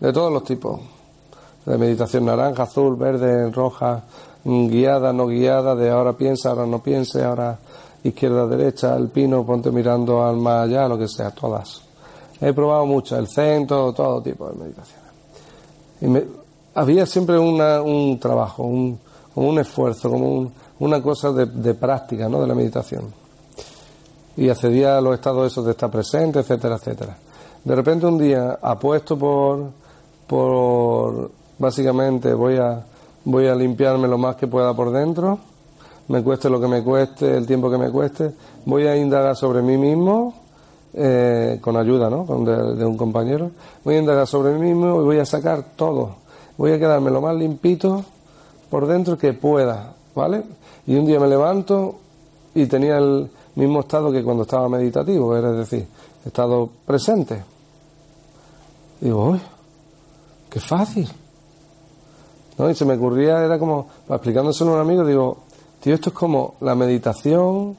[0.00, 0.80] de todos los tipos,
[1.64, 4.02] de meditación naranja, azul, verde, roja,
[4.44, 7.58] guiada, no guiada, de ahora piensa, ahora no piense, ahora
[8.02, 11.82] izquierda, derecha, alpino, ponte mirando al más allá, lo que sea, todas.
[12.40, 15.06] He probado muchas, el centro, todo tipo de meditaciones.
[16.00, 16.24] Y me,
[16.74, 18.98] había siempre una, un trabajo, un,
[19.34, 22.40] un esfuerzo, como una cosa de, de, práctica ¿no?
[22.40, 23.04] de la meditación.
[24.36, 27.16] Y accedía a los estados esos de estar presente, etcétera, etcétera.
[27.64, 29.70] De repente un día, apuesto por,
[30.26, 32.84] por básicamente voy a,
[33.24, 35.38] voy a limpiarme lo más que pueda por dentro,
[36.08, 38.32] me cueste lo que me cueste, el tiempo que me cueste,
[38.64, 40.34] voy a indagar sobre mí mismo,
[40.94, 42.24] eh, con ayuda ¿no?
[42.24, 43.50] de, un compañero,
[43.84, 46.16] voy a indagar sobre mí mismo y voy a sacar todo.
[46.56, 48.04] Voy a quedarme lo más limpito
[48.70, 50.42] por dentro que pueda, ¿vale?
[50.86, 51.96] Y un día me levanto
[52.54, 55.86] y tenía el mismo estado que cuando estaba meditativo, es decir,
[56.24, 57.42] estado presente.
[59.00, 59.40] digo, uy,
[60.48, 61.08] qué fácil.
[62.58, 62.70] ¿no?
[62.70, 65.38] Y se me ocurría, era como, explicándoselo a un amigo, digo,
[65.80, 67.76] tío, esto es como la meditación,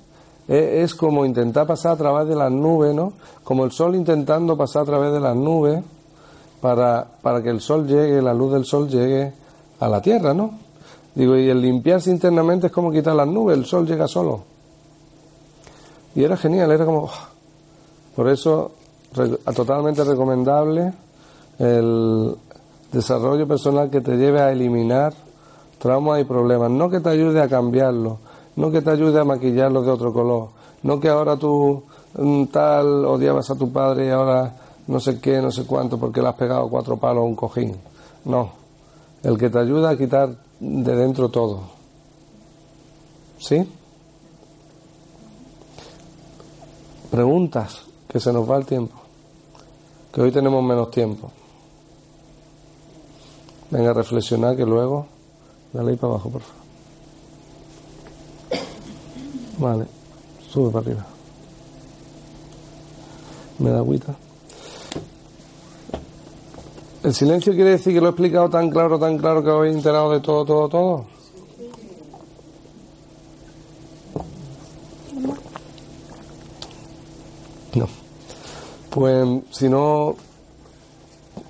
[0.47, 3.13] es, como intentar pasar a través de las nubes, ¿no?
[3.43, 5.83] Como el sol intentando pasar a través de las nubes
[6.61, 9.33] para, para que el sol llegue, la luz del sol llegue
[9.79, 10.51] a la tierra, ¿no?
[11.15, 14.56] Digo, y el limpiarse internamente es como quitar las nubes, el sol llega solo.
[16.15, 17.09] Y era genial, era como...
[18.15, 18.71] Por eso,
[19.55, 20.91] totalmente recomendable
[21.59, 22.35] el
[22.91, 25.13] desarrollo personal que te lleve a eliminar
[25.77, 28.17] traumas y problemas, no que te ayude a cambiarlos,
[28.55, 30.49] no que te ayude a maquillarlos de otro color,
[30.83, 31.83] no que ahora tú
[32.17, 34.55] mm, tal odiabas a tu padre y ahora
[34.87, 37.75] no sé qué, no sé cuánto, porque le has pegado cuatro palos a un cojín.
[38.25, 38.51] No,
[39.23, 40.29] el que te ayuda a quitar
[40.59, 41.61] de dentro todo.
[43.37, 43.67] ¿Sí?
[47.11, 48.95] Preguntas, que se nos va el tiempo,
[50.13, 51.31] que hoy tenemos menos tiempo.
[53.69, 55.07] Venga a reflexionar que luego,
[55.73, 56.57] dale ahí para abajo, por favor.
[59.59, 59.85] Vale,
[60.49, 61.05] sube para arriba.
[63.59, 64.15] ¿Me da agüita?
[67.03, 70.11] ¿El silencio quiere decir que lo he explicado tan claro, tan claro que habéis enterado
[70.11, 71.16] de todo, todo, todo?
[78.97, 80.15] Pues si no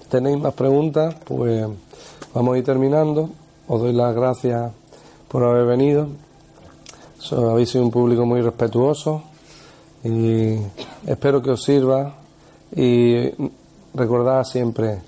[0.10, 1.66] tenéis más preguntas, pues
[2.34, 3.30] vamos a ir terminando.
[3.70, 4.70] Os doy las gracias
[5.30, 6.10] por haber venido.
[7.32, 9.24] habéis sido un público muy respetuoso
[10.04, 10.58] y
[11.06, 12.16] espero que os sirva
[12.76, 13.32] y
[13.94, 15.00] recordad siempre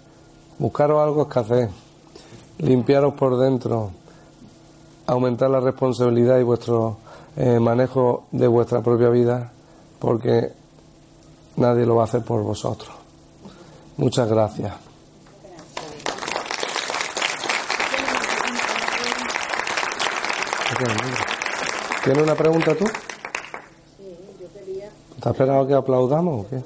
[0.60, 1.70] Buscaros algo hacer,
[2.60, 3.92] limpiaros por dentro,
[5.08, 7.00] aumentar la responsabilidad y vuestro
[7.36, 9.52] eh, manejo de vuestra propia vida,
[10.00, 10.58] porque
[11.56, 12.92] nadie lo va a hacer por vosotros.
[13.98, 14.74] Muchas gracias.
[22.04, 22.86] ¿Tienes una pregunta tú?
[22.86, 24.90] Sí, yo quería.
[25.22, 26.62] ¿Te has esperado que aplaudamos o qué?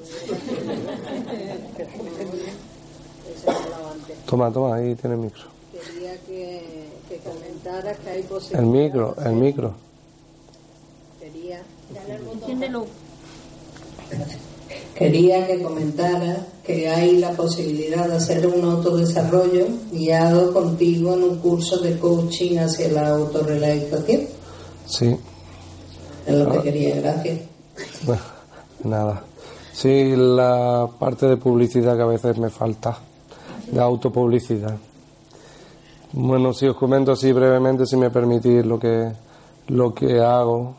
[4.26, 5.42] Toma, toma, ahí tiene el micro.
[5.72, 8.60] Quería que, que comentaras que hay posibilidad.
[8.60, 9.74] El micro, el micro.
[11.20, 11.62] Quería.
[14.94, 21.38] Quería que comentara que hay la posibilidad de hacer un autodesarrollo guiado contigo en un
[21.38, 24.22] curso de coaching hacia la autorrealización.
[24.86, 25.16] Sí.
[26.26, 27.40] Es lo que quería, gracias.
[28.06, 28.22] Bueno,
[28.84, 29.24] nada.
[29.72, 32.96] Sí, la parte de publicidad que a veces me falta
[33.70, 34.76] de autopublicidad.
[36.12, 39.10] Bueno, si os comento así brevemente, si me permitís, lo que,
[39.66, 40.76] lo que hago,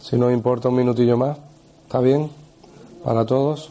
[0.00, 1.36] si no importa un minutillo más,
[1.86, 2.43] ¿está bien?
[3.04, 3.70] Para todos.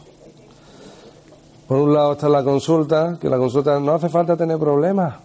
[1.68, 5.16] Por un lado está la consulta, que la consulta no hace falta tener problemas,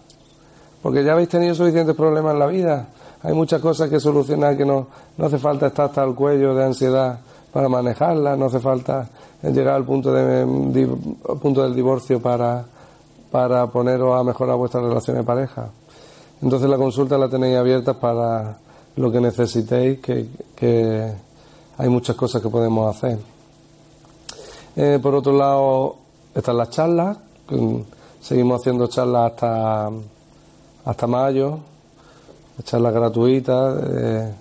[0.81, 2.87] porque ya habéis tenido suficientes problemas en la vida.
[3.21, 4.87] Hay muchas cosas que solucionar que no,
[5.17, 7.19] no hace falta estar hasta el cuello de ansiedad
[7.51, 9.07] para manejarlas, no hace falta
[9.43, 10.87] llegar al punto, de,
[11.41, 12.65] punto del divorcio para,
[13.31, 15.69] para poneros a mejorar vuestras relaciones de pareja.
[16.41, 18.57] Entonces la consulta la tenéis abierta para
[18.95, 21.13] lo que necesitéis, que,
[21.77, 23.17] hay muchas cosas que podemos hacer.
[24.81, 25.97] Eh, por otro lado,
[26.33, 27.17] están las charlas,
[28.21, 29.89] seguimos haciendo charlas hasta,
[30.85, 31.59] hasta mayo,
[32.63, 34.33] charlas gratuitas de,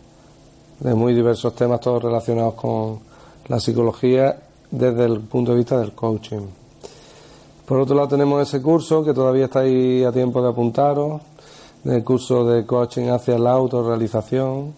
[0.78, 3.00] de muy diversos temas, todos relacionados con
[3.48, 4.38] la psicología
[4.70, 6.46] desde el punto de vista del coaching.
[7.66, 11.20] Por otro lado tenemos ese curso que todavía estáis a tiempo de apuntaros,
[11.84, 14.72] el curso de coaching hacia la autorrealización,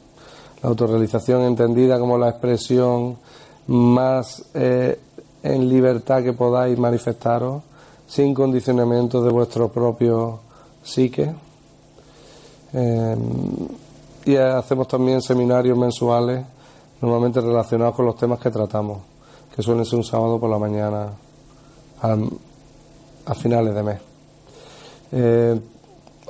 [0.63, 3.19] la autorrealización entendida como la expresión
[3.67, 4.99] más eh,
[5.43, 7.63] en libertad que podáis manifestaros,
[8.07, 10.41] sin condicionamiento de vuestro propio
[10.83, 11.33] psique.
[12.73, 13.17] Eh,
[14.27, 16.45] y hacemos también seminarios mensuales,
[17.01, 19.11] normalmente relacionados con los temas que tratamos
[19.55, 21.09] que suele ser un sábado por la mañana
[22.01, 23.99] a, finales de mes.
[25.13, 25.61] Eh,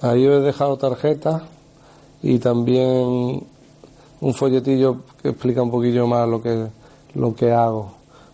[0.02, 1.42] ahí os he dejado tarjetas
[2.22, 3.42] y también
[4.20, 6.66] un folletillo que explica un poquillo más lo que,
[7.14, 7.92] lo que hago,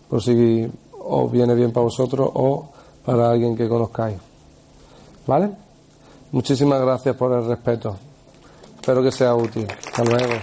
[0.09, 2.69] por si os viene bien para vosotros o
[3.05, 4.17] para alguien que conozcáis.
[5.25, 5.49] ¿Vale?
[6.31, 7.95] Muchísimas gracias por el respeto.
[8.75, 9.67] Espero que sea útil.
[9.69, 10.33] Hasta luego.